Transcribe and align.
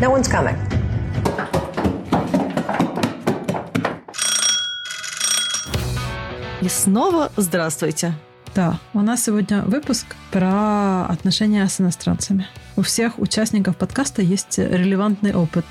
No 0.00 0.10
one's 0.16 0.30
coming. 0.30 0.56
И 6.62 6.68
снова 6.70 7.30
здравствуйте. 7.36 8.14
Да, 8.54 8.80
у 8.94 9.02
нас 9.02 9.24
сегодня 9.24 9.60
выпуск 9.60 10.16
про 10.30 11.04
отношения 11.04 11.68
с 11.68 11.82
иностранцами. 11.82 12.46
У 12.76 12.82
всех 12.82 13.18
участников 13.18 13.76
подкаста 13.76 14.22
есть 14.22 14.56
релевантный 14.56 15.34
опыт. 15.34 15.66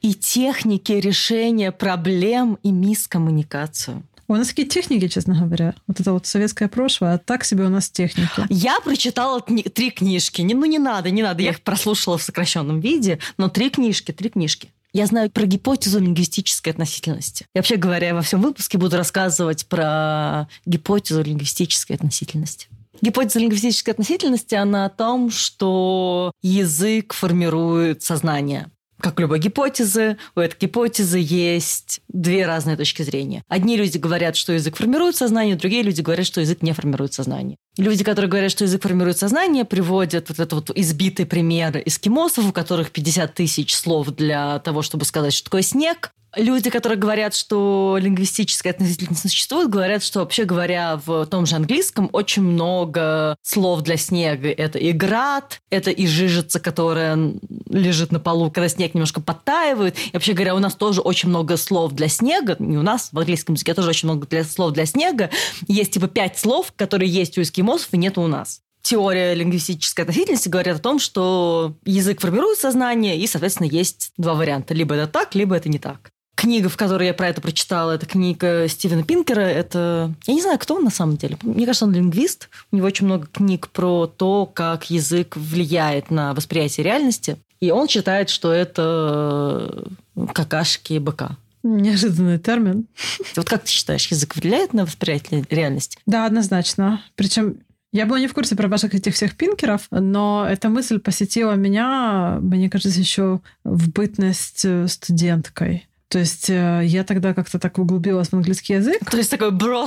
И 0.00 0.14
техники 0.14 0.92
решения 0.92 1.72
проблем 1.72 2.58
и 2.62 2.72
мискоммуникацию. 2.72 4.02
У 4.30 4.36
нас 4.36 4.48
какие 4.48 4.66
техники, 4.66 5.08
честно 5.08 5.40
говоря. 5.40 5.74
Вот 5.86 6.00
это 6.00 6.12
вот 6.12 6.26
советское 6.26 6.68
прошлое, 6.68 7.14
а 7.14 7.18
так 7.18 7.44
себе 7.44 7.64
у 7.64 7.70
нас 7.70 7.88
техники. 7.88 8.44
Я 8.50 8.78
прочитала 8.80 9.40
три 9.40 9.90
книжки. 9.90 10.42
Ну 10.42 10.66
не 10.66 10.78
надо, 10.78 11.10
не 11.10 11.22
надо. 11.22 11.42
Я 11.42 11.50
их 11.50 11.62
прослушала 11.62 12.18
в 12.18 12.22
сокращенном 12.22 12.80
виде, 12.80 13.18
но 13.38 13.48
три 13.48 13.70
книжки, 13.70 14.12
три 14.12 14.28
книжки. 14.28 14.70
Я 14.92 15.06
знаю 15.06 15.30
про 15.30 15.46
гипотезу 15.46 16.00
лингвистической 16.00 16.72
относительности. 16.72 17.46
И 17.54 17.58
вообще 17.58 17.76
говоря, 17.76 18.08
я 18.08 18.14
во 18.14 18.22
всем 18.22 18.42
выпуске 18.42 18.76
буду 18.76 18.96
рассказывать 18.96 19.66
про 19.66 20.48
гипотезу 20.66 21.22
лингвистической 21.22 21.96
относительности. 21.96 22.68
Гипотеза 23.00 23.38
лингвистической 23.38 23.92
относительности, 23.92 24.54
она 24.54 24.86
о 24.86 24.90
том, 24.90 25.30
что 25.30 26.32
язык 26.42 27.12
формирует 27.12 28.02
сознание. 28.02 28.70
Как 29.00 29.18
у 29.18 29.22
любой 29.22 29.38
гипотезы, 29.38 30.16
у 30.34 30.40
этой 30.40 30.56
гипотезы 30.58 31.18
есть 31.20 32.00
две 32.08 32.46
разные 32.46 32.76
точки 32.76 33.02
зрения. 33.02 33.44
Одни 33.48 33.76
люди 33.76 33.96
говорят, 33.96 34.36
что 34.36 34.52
язык 34.52 34.76
формирует 34.76 35.14
сознание, 35.14 35.54
другие 35.54 35.82
люди 35.82 36.00
говорят, 36.00 36.26
что 36.26 36.40
язык 36.40 36.62
не 36.62 36.72
формирует 36.72 37.12
сознание. 37.12 37.56
Люди, 37.76 38.02
которые 38.02 38.28
говорят, 38.28 38.50
что 38.50 38.64
язык 38.64 38.82
формирует 38.82 39.16
сознание, 39.18 39.64
приводят 39.64 40.28
вот 40.28 40.40
это 40.40 40.56
вот 40.56 40.70
избитый 40.74 41.26
пример 41.26 41.80
эскимосов, 41.84 42.48
у 42.48 42.52
которых 42.52 42.90
50 42.90 43.34
тысяч 43.34 43.74
слов 43.74 44.08
для 44.08 44.58
того, 44.58 44.82
чтобы 44.82 45.04
сказать, 45.04 45.32
что 45.32 45.44
такое 45.44 45.62
снег. 45.62 46.10
Люди, 46.36 46.68
которые 46.68 46.98
говорят, 46.98 47.34
что 47.34 47.96
лингвистическая 48.00 48.72
относительность 48.72 49.24
не 49.24 49.30
существует, 49.30 49.70
говорят, 49.70 50.02
что 50.02 50.20
вообще 50.20 50.44
говоря 50.44 51.00
в 51.04 51.24
том 51.26 51.46
же 51.46 51.56
английском 51.56 52.10
очень 52.12 52.42
много 52.42 53.36
слов 53.42 53.80
для 53.80 53.96
снега. 53.96 54.50
Это 54.50 54.78
и 54.78 54.92
град, 54.92 55.60
это 55.70 55.90
и 55.90 56.06
жижица, 56.06 56.60
которая 56.60 57.34
лежит 57.70 58.12
на 58.12 58.20
полу, 58.20 58.50
когда 58.50 58.68
снег 58.68 58.94
немножко 58.94 59.22
подтаивает. 59.22 59.96
И 59.98 60.10
вообще 60.12 60.34
говоря, 60.34 60.54
у 60.54 60.58
нас 60.58 60.74
тоже 60.74 61.00
очень 61.00 61.30
много 61.30 61.56
слов 61.56 61.92
для 61.92 62.08
снега. 62.08 62.56
Не 62.58 62.76
у 62.76 62.82
нас, 62.82 63.08
в 63.10 63.18
английском 63.18 63.54
языке 63.54 63.72
тоже 63.72 63.88
очень 63.88 64.08
много 64.08 64.26
для, 64.26 64.44
слов 64.44 64.72
для 64.72 64.84
снега. 64.84 65.30
Есть 65.66 65.92
типа 65.92 66.08
пять 66.08 66.38
слов, 66.38 66.72
которые 66.76 67.10
есть 67.10 67.38
у 67.38 67.42
эскимосов 67.42 67.88
и 67.92 67.96
нет 67.96 68.18
у 68.18 68.26
нас 68.26 68.60
теория 68.80 69.34
лингвистической 69.34 70.04
относительности 70.04 70.48
говорит 70.48 70.76
о 70.76 70.78
том, 70.78 70.98
что 70.98 71.74
язык 71.84 72.22
формирует 72.22 72.58
сознание, 72.58 73.18
и, 73.18 73.26
соответственно, 73.26 73.66
есть 73.66 74.12
два 74.16 74.32
варианта. 74.32 74.72
Либо 74.72 74.94
это 74.94 75.06
так, 75.06 75.34
либо 75.34 75.54
это 75.54 75.68
не 75.68 75.78
так. 75.78 76.10
Книга, 76.38 76.68
в 76.68 76.76
которой 76.76 77.08
я 77.08 77.14
про 77.14 77.26
это 77.26 77.40
прочитала, 77.40 77.90
это 77.90 78.06
книга 78.06 78.68
Стивена 78.68 79.02
Пинкера. 79.02 79.40
Это... 79.40 80.14
Я 80.24 80.34
не 80.34 80.40
знаю, 80.40 80.56
кто 80.60 80.76
он 80.76 80.84
на 80.84 80.90
самом 80.90 81.16
деле. 81.16 81.36
Мне 81.42 81.66
кажется, 81.66 81.84
он 81.84 81.92
лингвист. 81.92 82.48
У 82.70 82.76
него 82.76 82.86
очень 82.86 83.06
много 83.06 83.26
книг 83.26 83.66
про 83.70 84.06
то, 84.06 84.46
как 84.46 84.88
язык 84.88 85.36
влияет 85.36 86.12
на 86.12 86.34
восприятие 86.34 86.84
реальности. 86.84 87.38
И 87.58 87.72
он 87.72 87.88
считает, 87.88 88.30
что 88.30 88.52
это 88.52 89.84
какашки 90.32 90.98
быка. 90.98 91.36
Неожиданный 91.64 92.38
термин. 92.38 92.86
Вот 93.34 93.48
как 93.48 93.64
ты 93.64 93.72
считаешь, 93.72 94.06
язык 94.06 94.36
влияет 94.36 94.72
на 94.72 94.84
восприятие 94.84 95.44
реальности? 95.50 95.98
Да, 96.06 96.24
однозначно. 96.24 97.02
Причем 97.16 97.56
я 97.92 98.06
была 98.06 98.20
не 98.20 98.28
в 98.28 98.32
курсе 98.32 98.54
про 98.54 98.68
ваших 98.68 98.94
этих 98.94 99.14
всех 99.14 99.34
пинкеров, 99.34 99.88
но 99.90 100.46
эта 100.48 100.68
мысль 100.68 101.00
посетила 101.00 101.54
меня, 101.54 102.38
мне 102.40 102.70
кажется, 102.70 103.00
еще 103.00 103.40
в 103.64 103.90
бытность 103.90 104.64
студенткой. 104.88 105.88
То 106.08 106.18
есть 106.18 106.48
я 106.48 107.04
тогда 107.06 107.34
как-то 107.34 107.58
так 107.58 107.78
углубилась 107.78 108.28
в 108.28 108.34
английский 108.34 108.74
язык. 108.74 109.08
То 109.10 109.18
есть 109.18 109.30
такой 109.30 109.50
bro 109.50 109.86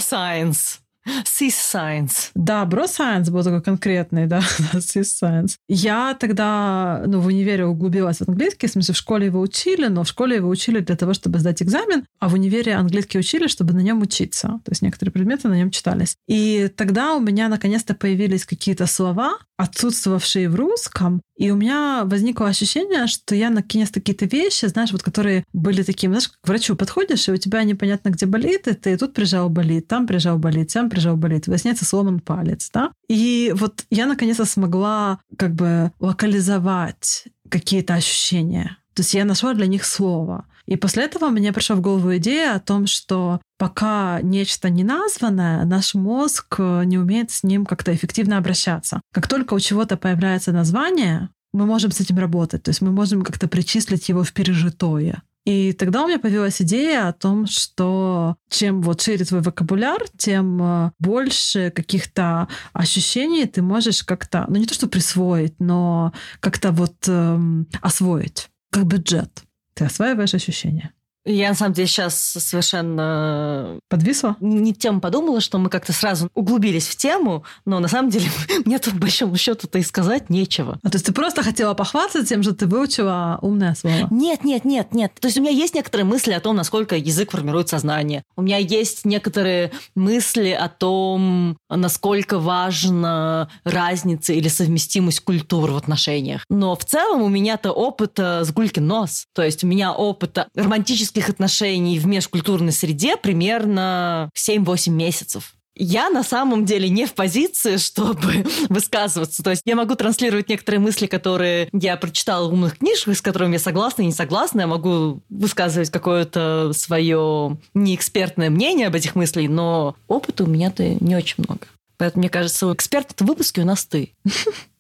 Science. 1.05 2.29
Да, 2.35 2.63
Science 2.65 3.31
был 3.31 3.43
такой 3.43 3.61
конкретный, 3.61 4.27
да, 4.27 4.39
Science. 4.73 5.55
Я 5.67 6.15
тогда, 6.19 7.03
ну, 7.07 7.19
в 7.19 7.27
универе 7.27 7.65
углубилась 7.65 8.17
в 8.17 8.29
английский, 8.29 8.67
в 8.67 8.71
смысле, 8.71 8.93
в 8.93 8.97
школе 8.97 9.25
его 9.27 9.39
учили, 9.39 9.87
но 9.87 10.03
в 10.03 10.07
школе 10.07 10.35
его 10.37 10.49
учили 10.49 10.79
для 10.79 10.95
того, 10.95 11.13
чтобы 11.13 11.39
сдать 11.39 11.61
экзамен, 11.61 12.05
а 12.19 12.29
в 12.29 12.33
универе 12.33 12.73
английский 12.75 13.19
учили, 13.19 13.47
чтобы 13.47 13.73
на 13.73 13.79
нем 13.79 14.01
учиться. 14.01 14.47
То 14.63 14.71
есть 14.71 14.81
некоторые 14.81 15.11
предметы 15.11 15.47
на 15.47 15.55
нем 15.55 15.71
читались. 15.71 16.15
И 16.27 16.69
тогда 16.75 17.15
у 17.15 17.19
меня 17.19 17.47
наконец-то 17.47 17.95
появились 17.95 18.45
какие-то 18.45 18.85
слова, 18.85 19.37
отсутствовавшие 19.57 20.49
в 20.49 20.55
русском, 20.55 21.21
и 21.37 21.49
у 21.49 21.55
меня 21.55 22.03
возникло 22.05 22.47
ощущение, 22.47 23.07
что 23.07 23.33
я 23.33 23.49
наконец-то 23.49 23.99
какие-то 23.99 24.25
вещи, 24.25 24.65
знаешь, 24.65 24.91
вот 24.91 25.01
которые 25.01 25.43
были 25.53 25.81
такими, 25.81 26.11
знаешь, 26.11 26.29
к 26.29 26.47
врачу 26.47 26.75
подходишь, 26.75 27.27
и 27.27 27.31
у 27.31 27.37
тебя 27.37 27.63
непонятно, 27.63 28.09
где 28.09 28.27
болит, 28.27 28.67
и 28.67 28.73
ты 28.73 28.95
тут 28.95 29.13
прижал 29.13 29.49
болит, 29.49 29.87
там 29.87 30.05
прижал 30.05 30.37
болит, 30.37 30.71
там 30.71 30.90
прижал 30.91 31.17
болит, 31.17 31.45
сне 31.57 31.75
сломан 31.75 32.19
палец, 32.19 32.69
да? 32.73 32.91
И 33.09 33.53
вот 33.55 33.85
я 33.89 34.05
наконец-то 34.05 34.45
смогла 34.45 35.19
как 35.37 35.55
бы 35.55 35.91
локализовать 35.99 37.25
какие-то 37.49 37.95
ощущения. 37.95 38.77
То 38.93 39.01
есть 39.01 39.13
я 39.13 39.25
нашла 39.25 39.53
для 39.53 39.67
них 39.67 39.85
слово. 39.85 40.45
И 40.67 40.75
после 40.75 41.05
этого 41.05 41.29
мне 41.29 41.53
пришла 41.53 41.75
в 41.75 41.81
голову 41.81 42.15
идея 42.17 42.55
о 42.55 42.59
том, 42.59 42.87
что 42.87 43.41
пока 43.57 44.19
нечто 44.21 44.69
не 44.69 44.83
названное, 44.83 45.65
наш 45.65 45.95
мозг 45.95 46.59
не 46.59 46.97
умеет 46.97 47.31
с 47.31 47.43
ним 47.43 47.65
как-то 47.65 47.93
эффективно 47.93 48.37
обращаться. 48.37 49.01
Как 49.13 49.27
только 49.27 49.53
у 49.53 49.59
чего-то 49.59 49.97
появляется 49.97 50.51
название, 50.51 51.29
мы 51.53 51.65
можем 51.65 51.91
с 51.91 51.99
этим 51.99 52.19
работать. 52.19 52.63
То 52.63 52.69
есть 52.69 52.81
мы 52.81 52.91
можем 52.91 53.23
как-то 53.23 53.47
причислить 53.47 54.09
его 54.09 54.23
в 54.23 54.31
пережитое. 54.33 55.23
И 55.51 55.73
тогда 55.73 56.03
у 56.03 56.07
меня 56.07 56.17
появилась 56.17 56.61
идея 56.61 57.09
о 57.09 57.13
том, 57.13 57.45
что 57.45 58.37
чем 58.49 58.81
вот 58.81 59.01
шире 59.01 59.25
твой 59.25 59.41
вокабуляр, 59.41 60.01
тем 60.17 60.93
больше 60.97 61.71
каких-то 61.71 62.47
ощущений 62.71 63.45
ты 63.47 63.61
можешь 63.61 64.03
как-то, 64.03 64.45
ну 64.47 64.55
не 64.55 64.65
то 64.65 64.73
что 64.73 64.87
присвоить, 64.87 65.59
но 65.59 66.13
как-то 66.39 66.71
вот 66.71 66.95
эм, 67.07 67.67
освоить, 67.81 68.49
как 68.71 68.85
бюджет. 68.85 69.43
Ты 69.73 69.83
осваиваешь 69.83 70.33
ощущения. 70.33 70.93
Я, 71.25 71.49
на 71.49 71.55
самом 71.55 71.73
деле, 71.73 71.87
сейчас 71.87 72.15
совершенно... 72.17 73.79
Подвисла? 73.89 74.37
Не 74.39 74.73
тем 74.73 75.01
подумала, 75.01 75.39
что 75.39 75.59
мы 75.59 75.69
как-то 75.69 75.93
сразу 75.93 76.29
углубились 76.33 76.87
в 76.87 76.95
тему, 76.95 77.43
но 77.65 77.79
на 77.79 77.87
самом 77.87 78.09
деле 78.09 78.25
мне 78.65 78.79
тут, 78.79 78.93
по 78.93 79.01
большому 79.01 79.37
счету-то 79.37 79.77
и 79.77 79.83
сказать 79.83 80.29
нечего. 80.29 80.79
А 80.83 80.89
то 80.89 80.95
есть 80.95 81.05
ты 81.05 81.13
просто 81.13 81.43
хотела 81.43 81.73
похвастаться 81.75 82.27
тем, 82.27 82.41
что 82.41 82.55
ты 82.55 82.65
выучила 82.65 83.37
умное 83.41 83.75
слово? 83.75 84.07
Нет, 84.09 84.43
нет, 84.43 84.65
нет, 84.65 84.93
нет. 84.93 85.13
То 85.19 85.27
есть 85.27 85.37
у 85.37 85.41
меня 85.41 85.51
есть 85.51 85.75
некоторые 85.75 86.05
мысли 86.05 86.31
о 86.31 86.39
том, 86.39 86.55
насколько 86.55 86.95
язык 86.95 87.31
формирует 87.31 87.69
сознание. 87.69 88.23
У 88.35 88.41
меня 88.41 88.57
есть 88.57 89.05
некоторые 89.05 89.71
мысли 89.95 90.49
о 90.49 90.69
том, 90.69 91.57
насколько 91.69 92.39
важна 92.39 93.49
разница 93.63 94.33
или 94.33 94.47
совместимость 94.47 95.19
культур 95.19 95.71
в 95.71 95.77
отношениях. 95.77 96.45
Но 96.49 96.75
в 96.75 96.83
целом 96.83 97.21
у 97.21 97.27
меня-то 97.27 97.71
опыт 97.71 98.17
с 98.17 98.51
гулькин 98.51 98.87
нос. 98.87 99.25
То 99.35 99.43
есть 99.43 99.63
у 99.63 99.67
меня 99.67 99.93
опыт 99.93 100.47
романтического 100.55 101.10
романтических 101.11 101.29
отношений 101.29 101.99
в 101.99 102.07
межкультурной 102.07 102.71
среде 102.71 103.17
примерно 103.17 104.29
7-8 104.37 104.89
месяцев. 104.91 105.53
Я 105.73 106.09
на 106.09 106.23
самом 106.23 106.65
деле 106.65 106.89
не 106.89 107.05
в 107.05 107.13
позиции, 107.13 107.77
чтобы 107.77 108.45
высказываться. 108.69 109.41
То 109.41 109.51
есть 109.51 109.63
я 109.65 109.75
могу 109.75 109.95
транслировать 109.95 110.49
некоторые 110.49 110.79
мысли, 110.79 111.07
которые 111.07 111.69
я 111.71 111.95
прочитала 111.97 112.47
в 112.49 112.53
умных 112.53 112.77
книжках, 112.77 113.17
с 113.17 113.21
которыми 113.21 113.53
я 113.53 113.59
согласна 113.59 114.03
и 114.03 114.05
не 114.05 114.11
согласна. 114.11 114.61
Я 114.61 114.67
могу 114.67 115.21
высказывать 115.29 115.89
какое-то 115.89 116.71
свое 116.73 117.57
неэкспертное 117.73 118.49
мнение 118.49 118.87
об 118.87 118.95
этих 118.95 119.15
мыслях, 119.15 119.49
но 119.49 119.95
опыта 120.07 120.43
у 120.43 120.47
меня-то 120.47 120.83
не 121.03 121.15
очень 121.15 121.35
много. 121.37 121.67
Поэтому, 121.97 122.21
мне 122.21 122.29
кажется, 122.29 122.71
эксперт 122.73 123.13
в 123.19 123.25
выпуске 123.25 123.61
у 123.61 123.65
нас 123.65 123.85
ты. 123.85 124.13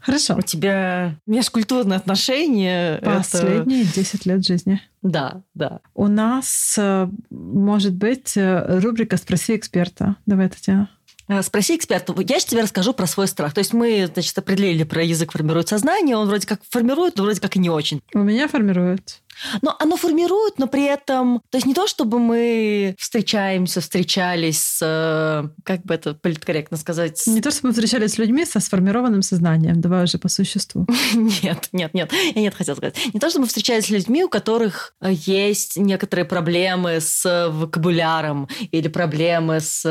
Хорошо. 0.00 0.36
У 0.36 0.42
тебя 0.42 1.16
межкультурные 1.26 1.96
отношения. 1.96 2.98
Последние 2.98 3.82
это... 3.82 3.94
10 3.94 4.26
лет 4.26 4.44
жизни. 4.44 4.80
Да, 5.02 5.42
да. 5.54 5.80
У 5.94 6.08
нас 6.08 6.76
э, 6.78 7.08
может 7.30 7.94
быть 7.94 8.36
э, 8.36 8.80
рубрика 8.80 9.16
«Спроси 9.16 9.56
эксперта». 9.56 10.16
Давай, 10.26 10.48
Татьяна. 10.48 10.88
Э, 11.28 11.42
спроси 11.42 11.76
эксперта. 11.76 12.14
Я 12.18 12.38
же 12.38 12.46
тебе 12.46 12.62
расскажу 12.62 12.92
про 12.92 13.06
свой 13.06 13.28
страх. 13.28 13.54
То 13.54 13.60
есть 13.60 13.72
мы, 13.72 14.08
значит, 14.12 14.36
определили 14.36 14.84
про 14.84 15.02
язык 15.02 15.32
формирует 15.32 15.68
сознание. 15.68 16.16
Он 16.16 16.28
вроде 16.28 16.46
как 16.46 16.60
формирует, 16.68 17.16
но 17.16 17.24
вроде 17.24 17.40
как 17.40 17.56
и 17.56 17.58
не 17.58 17.70
очень. 17.70 18.02
У 18.14 18.18
меня 18.18 18.48
формирует. 18.48 19.22
Но 19.60 19.76
оно 19.78 19.96
формирует, 19.96 20.58
но 20.58 20.66
при 20.66 20.84
этом... 20.84 21.40
То 21.50 21.56
есть 21.56 21.66
не 21.66 21.74
то, 21.74 21.86
чтобы 21.86 22.18
мы 22.18 22.94
встречаемся, 22.98 23.80
встречались 23.80 24.62
с... 24.62 24.78
Э, 24.82 25.48
как 25.64 25.84
бы 25.84 25.94
это 25.94 26.14
политкорректно 26.14 26.76
сказать? 26.76 27.22
Не 27.26 27.40
то, 27.40 27.50
чтобы 27.50 27.68
мы 27.68 27.72
встречались 27.72 28.12
с 28.12 28.18
людьми 28.18 28.44
со 28.44 28.60
сформированным 28.60 29.22
сознанием. 29.22 29.80
Давай 29.80 30.04
уже 30.04 30.18
по 30.18 30.28
существу. 30.28 30.86
Нет, 31.42 31.68
нет, 31.72 31.94
нет. 31.94 32.12
Я 32.34 32.40
нет 32.40 32.54
хотела 32.54 32.76
сказать. 32.76 32.96
Не 33.12 33.20
то, 33.20 33.28
чтобы 33.28 33.42
мы 33.42 33.48
встречались 33.48 33.86
с 33.86 33.90
людьми, 33.90 34.24
у 34.24 34.28
которых 34.28 34.94
э, 35.00 35.12
есть 35.12 35.76
некоторые 35.76 36.24
проблемы 36.24 37.00
с 37.00 37.48
вокабуляром 37.50 38.48
или 38.70 38.88
проблемы 38.88 39.60
с 39.60 39.82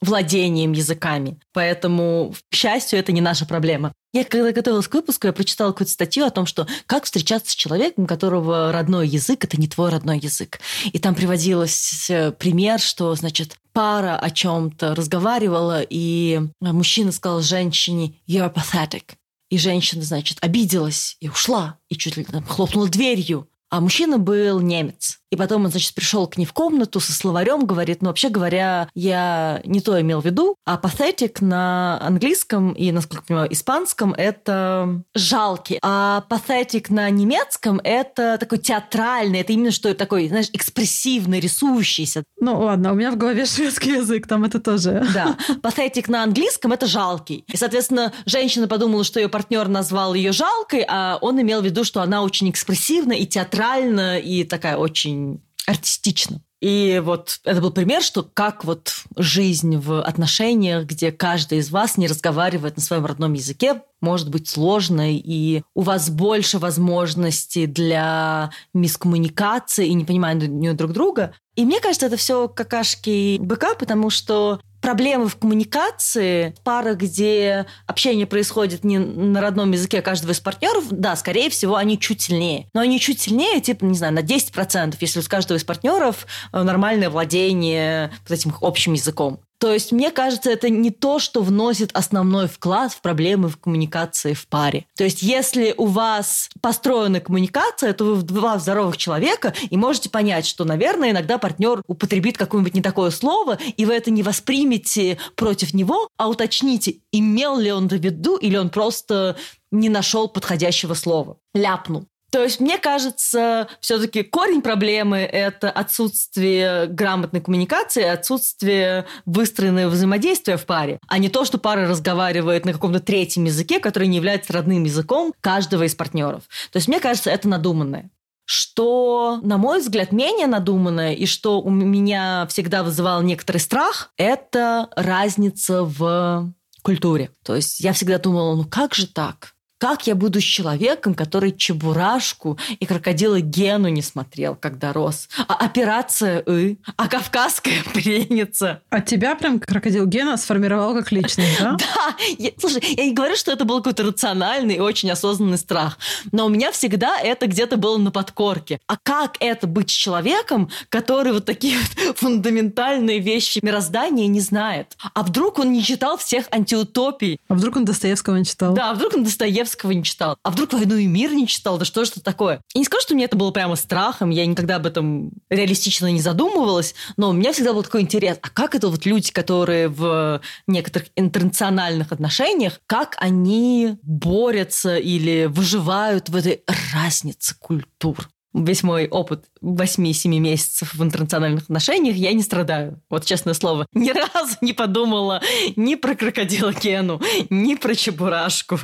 владением 0.00 0.72
языками. 0.72 1.38
Поэтому, 1.52 2.34
к 2.50 2.54
счастью, 2.54 2.98
это 2.98 3.12
не 3.12 3.20
наша 3.20 3.46
проблема. 3.46 3.92
Я 4.12 4.24
когда 4.24 4.52
готовилась 4.52 4.88
к 4.88 4.94
выпуску, 4.94 5.26
я 5.26 5.34
прочитала 5.34 5.72
какую-то 5.72 5.92
статью 5.92 6.24
о 6.24 6.30
том, 6.30 6.46
что 6.46 6.66
как 6.86 7.04
встречаться 7.04 7.52
с 7.52 7.54
человеком, 7.54 8.06
которого 8.06 8.72
родной 8.72 9.06
язык– 9.06 9.44
это 9.44 9.60
не 9.60 9.68
твой 9.68 9.90
родной 9.90 10.18
язык. 10.18 10.60
И 10.92 10.98
там 10.98 11.14
приводилось 11.14 12.08
э, 12.08 12.32
пример, 12.32 12.80
что, 12.80 13.14
значит, 13.14 13.58
пара 13.74 14.18
о 14.18 14.30
чем-то 14.30 14.94
разговаривала, 14.94 15.82
и 15.82 16.40
мужчина 16.60 17.12
сказал 17.12 17.42
женщине 17.42 18.14
«you're 18.26 18.52
pathetic». 18.52 19.12
И 19.50 19.58
женщина, 19.58 20.02
значит, 20.02 20.38
обиделась 20.40 21.16
и 21.20 21.28
ушла, 21.28 21.78
и 21.88 21.96
чуть 21.96 22.16
ли 22.16 22.24
там 22.24 22.44
хлопнула 22.44 22.88
дверью. 22.88 23.48
А 23.70 23.80
мужчина 23.80 24.18
был 24.18 24.60
немец. 24.60 25.17
И 25.30 25.36
потом 25.36 25.64
он, 25.64 25.70
значит, 25.70 25.94
пришел 25.94 26.26
к 26.26 26.36
ней 26.36 26.46
в 26.46 26.52
комнату 26.52 27.00
со 27.00 27.12
словарем, 27.12 27.66
говорит, 27.66 28.00
ну, 28.00 28.08
вообще 28.08 28.30
говоря, 28.30 28.88
я 28.94 29.60
не 29.64 29.80
то 29.80 30.00
имел 30.00 30.20
в 30.20 30.24
виду, 30.24 30.56
а 30.64 30.80
pathetic 30.82 31.44
на 31.44 31.98
английском 32.00 32.72
и, 32.72 32.90
насколько 32.92 33.22
я 33.24 33.26
понимаю, 33.26 33.52
испанском 33.52 34.14
это 34.14 35.02
жалкий, 35.14 35.78
а 35.82 36.24
pathetic 36.30 36.86
на 36.88 37.10
немецком 37.10 37.80
это 37.84 38.38
такой 38.38 38.58
театральный, 38.58 39.40
это 39.40 39.52
именно 39.52 39.70
что 39.70 39.92
такой, 39.94 40.28
знаешь, 40.28 40.48
экспрессивный, 40.52 41.40
рисующийся. 41.40 42.24
Ну, 42.40 42.58
ладно, 42.60 42.92
у 42.92 42.94
меня 42.94 43.10
в 43.10 43.16
голове 43.16 43.44
шведский 43.44 43.96
язык, 43.96 44.26
там 44.26 44.44
это 44.44 44.60
тоже. 44.60 45.06
Да, 45.12 45.36
pathetic 45.62 46.04
на 46.08 46.22
английском 46.22 46.72
это 46.72 46.86
жалкий. 46.86 47.44
И, 47.52 47.56
соответственно, 47.56 48.12
женщина 48.24 48.66
подумала, 48.66 49.04
что 49.04 49.20
ее 49.20 49.28
партнер 49.28 49.68
назвал 49.68 50.14
ее 50.14 50.32
жалкой, 50.32 50.84
а 50.88 51.18
он 51.20 51.40
имел 51.40 51.60
в 51.60 51.64
виду, 51.64 51.84
что 51.84 52.00
она 52.00 52.22
очень 52.22 52.50
экспрессивна 52.50 53.12
и 53.12 53.26
театральна, 53.26 54.18
и 54.18 54.44
такая 54.44 54.76
очень 54.76 55.17
очень 55.18 55.42
артистично. 55.66 56.40
И 56.60 57.00
вот 57.04 57.38
это 57.44 57.60
был 57.60 57.70
пример, 57.70 58.02
что 58.02 58.24
как 58.24 58.64
вот 58.64 59.04
жизнь 59.16 59.76
в 59.76 60.02
отношениях, 60.02 60.86
где 60.86 61.12
каждый 61.12 61.58
из 61.58 61.70
вас 61.70 61.96
не 61.96 62.08
разговаривает 62.08 62.76
на 62.76 62.82
своем 62.82 63.06
родном 63.06 63.34
языке, 63.34 63.82
может 64.00 64.28
быть 64.28 64.48
сложной, 64.48 65.22
и 65.24 65.62
у 65.74 65.82
вас 65.82 66.10
больше 66.10 66.58
возможностей 66.58 67.66
для 67.66 68.50
мискоммуникации 68.74 69.86
и 69.86 69.94
непонимания 69.94 70.72
друг 70.74 70.92
друга. 70.92 71.32
И 71.54 71.64
мне 71.64 71.80
кажется, 71.80 72.06
это 72.06 72.16
все 72.16 72.48
какашки 72.48 73.38
быка, 73.38 73.74
потому 73.74 74.10
что 74.10 74.60
проблемы 74.88 75.28
в 75.28 75.36
коммуникации, 75.36 76.54
пара, 76.64 76.94
где 76.94 77.66
общение 77.86 78.26
происходит 78.26 78.84
не 78.84 78.96
на 78.96 79.42
родном 79.42 79.70
языке 79.72 80.00
каждого 80.00 80.32
из 80.32 80.40
партнеров, 80.40 80.84
да, 80.90 81.14
скорее 81.14 81.50
всего, 81.50 81.76
они 81.76 82.00
чуть 82.00 82.22
сильнее. 82.22 82.70
Но 82.72 82.80
они 82.80 82.98
чуть 82.98 83.20
сильнее, 83.20 83.60
типа, 83.60 83.84
не 83.84 83.98
знаю, 83.98 84.14
на 84.14 84.20
10%, 84.20 84.96
если 84.98 85.20
у 85.20 85.22
каждого 85.24 85.58
из 85.58 85.64
партнеров 85.64 86.26
э, 86.54 86.62
нормальное 86.62 87.10
владение 87.10 88.10
вот 88.26 88.30
этим 88.30 88.54
общим 88.62 88.94
языком. 88.94 89.40
То 89.58 89.72
есть, 89.72 89.92
мне 89.92 90.10
кажется, 90.10 90.50
это 90.50 90.70
не 90.70 90.90
то, 90.90 91.18
что 91.18 91.42
вносит 91.42 91.90
основной 91.92 92.46
вклад 92.46 92.92
в 92.92 93.00
проблемы 93.00 93.48
в 93.48 93.58
коммуникации 93.58 94.32
в 94.32 94.46
паре. 94.46 94.86
То 94.96 95.04
есть, 95.04 95.22
если 95.22 95.74
у 95.76 95.86
вас 95.86 96.48
построена 96.60 97.20
коммуникация, 97.20 97.92
то 97.92 98.04
вы 98.04 98.22
два 98.22 98.58
здоровых 98.58 98.96
человека 98.96 99.54
и 99.68 99.76
можете 99.76 100.10
понять, 100.10 100.46
что, 100.46 100.64
наверное, 100.64 101.10
иногда 101.10 101.38
партнер 101.38 101.82
употребит 101.86 102.38
какое-нибудь 102.38 102.74
не 102.74 102.82
такое 102.82 103.10
слово, 103.10 103.58
и 103.76 103.84
вы 103.84 103.94
это 103.94 104.10
не 104.10 104.22
воспримете 104.22 105.18
против 105.34 105.74
него, 105.74 106.08
а 106.16 106.28
уточните, 106.28 106.96
имел 107.10 107.58
ли 107.58 107.72
он 107.72 107.88
в 107.88 107.92
виду, 107.92 108.36
или 108.36 108.56
он 108.56 108.70
просто 108.70 109.36
не 109.70 109.88
нашел 109.88 110.28
подходящего 110.28 110.94
слова, 110.94 111.38
ляпнул. 111.54 112.06
То 112.30 112.42
есть, 112.42 112.60
мне 112.60 112.78
кажется, 112.78 113.68
все-таки 113.80 114.22
корень 114.22 114.60
проблемы– 114.60 115.18
это 115.32 115.70
отсутствие 115.70 116.86
грамотной 116.86 117.40
коммуникации, 117.40 118.04
отсутствие 118.04 119.06
выстроенного 119.24 119.88
взаимодействия 119.88 120.58
в 120.58 120.66
паре, 120.66 120.98
а 121.08 121.18
не 121.18 121.30
то, 121.30 121.44
что 121.44 121.58
пара 121.58 121.88
разговаривает 121.88 122.66
на 122.66 122.72
каком-то 122.72 123.00
третьем 123.00 123.44
языке, 123.44 123.80
который 123.80 124.08
не 124.08 124.16
является 124.16 124.52
родным 124.52 124.84
языком 124.84 125.32
каждого 125.40 125.84
из 125.84 125.94
партнеров. 125.94 126.42
То 126.70 126.76
есть, 126.76 126.88
мне 126.88 127.00
кажется, 127.00 127.30
это 127.30 127.48
надуманное. 127.48 128.10
Что, 128.44 129.40
на 129.42 129.58
мой 129.58 129.80
взгляд, 129.80 130.10
менее 130.10 130.46
надуманное 130.46 131.12
и 131.12 131.26
что 131.26 131.60
у 131.60 131.68
меня 131.70 132.46
всегда 132.48 132.82
вызывал 132.82 133.20
некоторый 133.22 133.58
страх, 133.58 134.10
это 134.16 134.88
разница 134.96 135.84
в 135.84 136.50
культуре. 136.82 137.30
То 137.44 137.56
есть 137.56 137.80
я 137.80 137.92
всегда 137.92 138.18
думала, 138.18 138.56
ну 138.56 138.64
как 138.64 138.94
же 138.94 139.06
так? 139.06 139.54
Как 139.78 140.08
я 140.08 140.16
буду 140.16 140.40
с 140.40 140.44
человеком, 140.44 141.14
который 141.14 141.52
Чебурашку 141.52 142.58
и 142.80 142.84
крокодила 142.84 143.40
Гену 143.40 143.86
не 143.86 144.02
смотрел, 144.02 144.56
когда 144.56 144.92
рос? 144.92 145.28
А 145.46 145.54
операция 145.54 146.42
«ы», 146.46 146.78
а 146.96 147.06
кавказская 147.06 147.84
пленница. 147.94 148.82
А 148.90 149.00
тебя 149.00 149.36
прям 149.36 149.60
крокодил 149.60 150.06
Гена 150.06 150.36
сформировал 150.36 150.94
как 150.94 151.12
личность, 151.12 151.58
да? 151.60 151.76
Да. 151.98 152.16
Я, 152.38 152.50
слушай, 152.58 152.82
я 152.96 153.06
не 153.06 153.12
говорю, 153.12 153.36
что 153.36 153.52
это 153.52 153.64
был 153.64 153.78
какой-то 153.78 154.02
рациональный 154.02 154.76
и 154.76 154.80
очень 154.80 155.10
осознанный 155.10 155.58
страх, 155.58 155.98
но 156.32 156.46
у 156.46 156.48
меня 156.48 156.72
всегда 156.72 157.18
это 157.20 157.46
где-то 157.46 157.76
было 157.76 157.98
на 157.98 158.10
подкорке. 158.10 158.80
А 158.88 158.96
как 159.00 159.36
это 159.40 159.66
быть 159.66 159.90
с 159.90 159.94
человеком, 159.94 160.70
который 160.88 161.32
вот 161.32 161.44
такие 161.44 161.78
вот 161.78 162.16
фундаментальные 162.18 163.20
вещи 163.20 163.60
мироздания 163.62 164.26
не 164.26 164.40
знает? 164.40 164.96
А 165.14 165.22
вдруг 165.22 165.60
он 165.60 165.72
не 165.72 165.84
читал 165.84 166.16
всех 166.16 166.46
антиутопий? 166.50 167.38
А 167.48 167.54
вдруг 167.54 167.76
он 167.76 167.84
Достоевского 167.84 168.36
не 168.36 168.44
читал? 168.44 168.74
Да, 168.74 168.90
а 168.90 168.94
вдруг 168.94 169.14
он 169.14 169.24
Достоевского 169.24 169.67
Достоевского 169.68 169.90
не 169.92 170.02
читал. 170.02 170.36
А 170.42 170.50
вдруг 170.50 170.72
«Войну 170.72 170.96
и 170.96 171.06
мир» 171.06 171.32
не 171.32 171.46
читал? 171.46 171.78
Да 171.78 171.84
что 171.84 172.04
же 172.04 172.12
это 172.12 172.22
такое? 172.22 172.62
И 172.74 172.78
не 172.78 172.84
скажу, 172.84 173.02
что 173.02 173.14
мне 173.14 173.24
это 173.24 173.36
было 173.36 173.50
прямо 173.50 173.76
страхом, 173.76 174.30
я 174.30 174.46
никогда 174.46 174.76
об 174.76 174.86
этом 174.86 175.30
реалистично 175.50 176.10
не 176.10 176.20
задумывалась, 176.20 176.94
но 177.16 177.30
у 177.30 177.32
меня 177.32 177.52
всегда 177.52 177.72
был 177.72 177.82
такой 177.82 178.02
интерес, 178.02 178.38
а 178.40 178.48
как 178.48 178.74
это 178.74 178.88
вот 178.88 179.04
люди, 179.06 179.30
которые 179.30 179.88
в 179.88 180.40
некоторых 180.66 181.08
интернациональных 181.16 182.12
отношениях, 182.12 182.80
как 182.86 183.16
они 183.18 183.96
борются 184.02 184.96
или 184.96 185.46
выживают 185.46 186.28
в 186.28 186.36
этой 186.36 186.62
разнице 186.94 187.54
культур? 187.58 188.28
Весь 188.54 188.82
мой 188.82 189.08
опыт 189.08 189.44
8-7 189.62 190.38
месяцев 190.38 190.94
в 190.94 191.02
интернациональных 191.02 191.64
отношениях, 191.64 192.16
я 192.16 192.32
не 192.32 192.42
страдаю. 192.42 193.00
Вот 193.10 193.24
честное 193.24 193.54
слово. 193.54 193.86
Ни 193.92 194.10
разу 194.10 194.56
не 194.60 194.72
подумала 194.72 195.42
ни 195.76 195.94
про 195.94 196.14
крокодила 196.14 196.72
Кену, 196.72 197.20
ни 197.50 197.74
про 197.74 197.94
Чебурашку. 197.94 198.78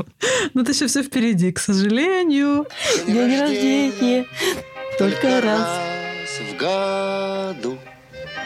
Ну, 0.55 0.63
это 0.63 0.73
еще 0.73 0.87
все 0.87 1.03
впереди, 1.03 1.53
к 1.53 1.59
сожалению. 1.59 2.67
День 3.07 3.39
рождения 3.39 4.27
только 4.99 5.41
раз 5.41 5.81
в 6.41 6.57
году. 6.57 7.79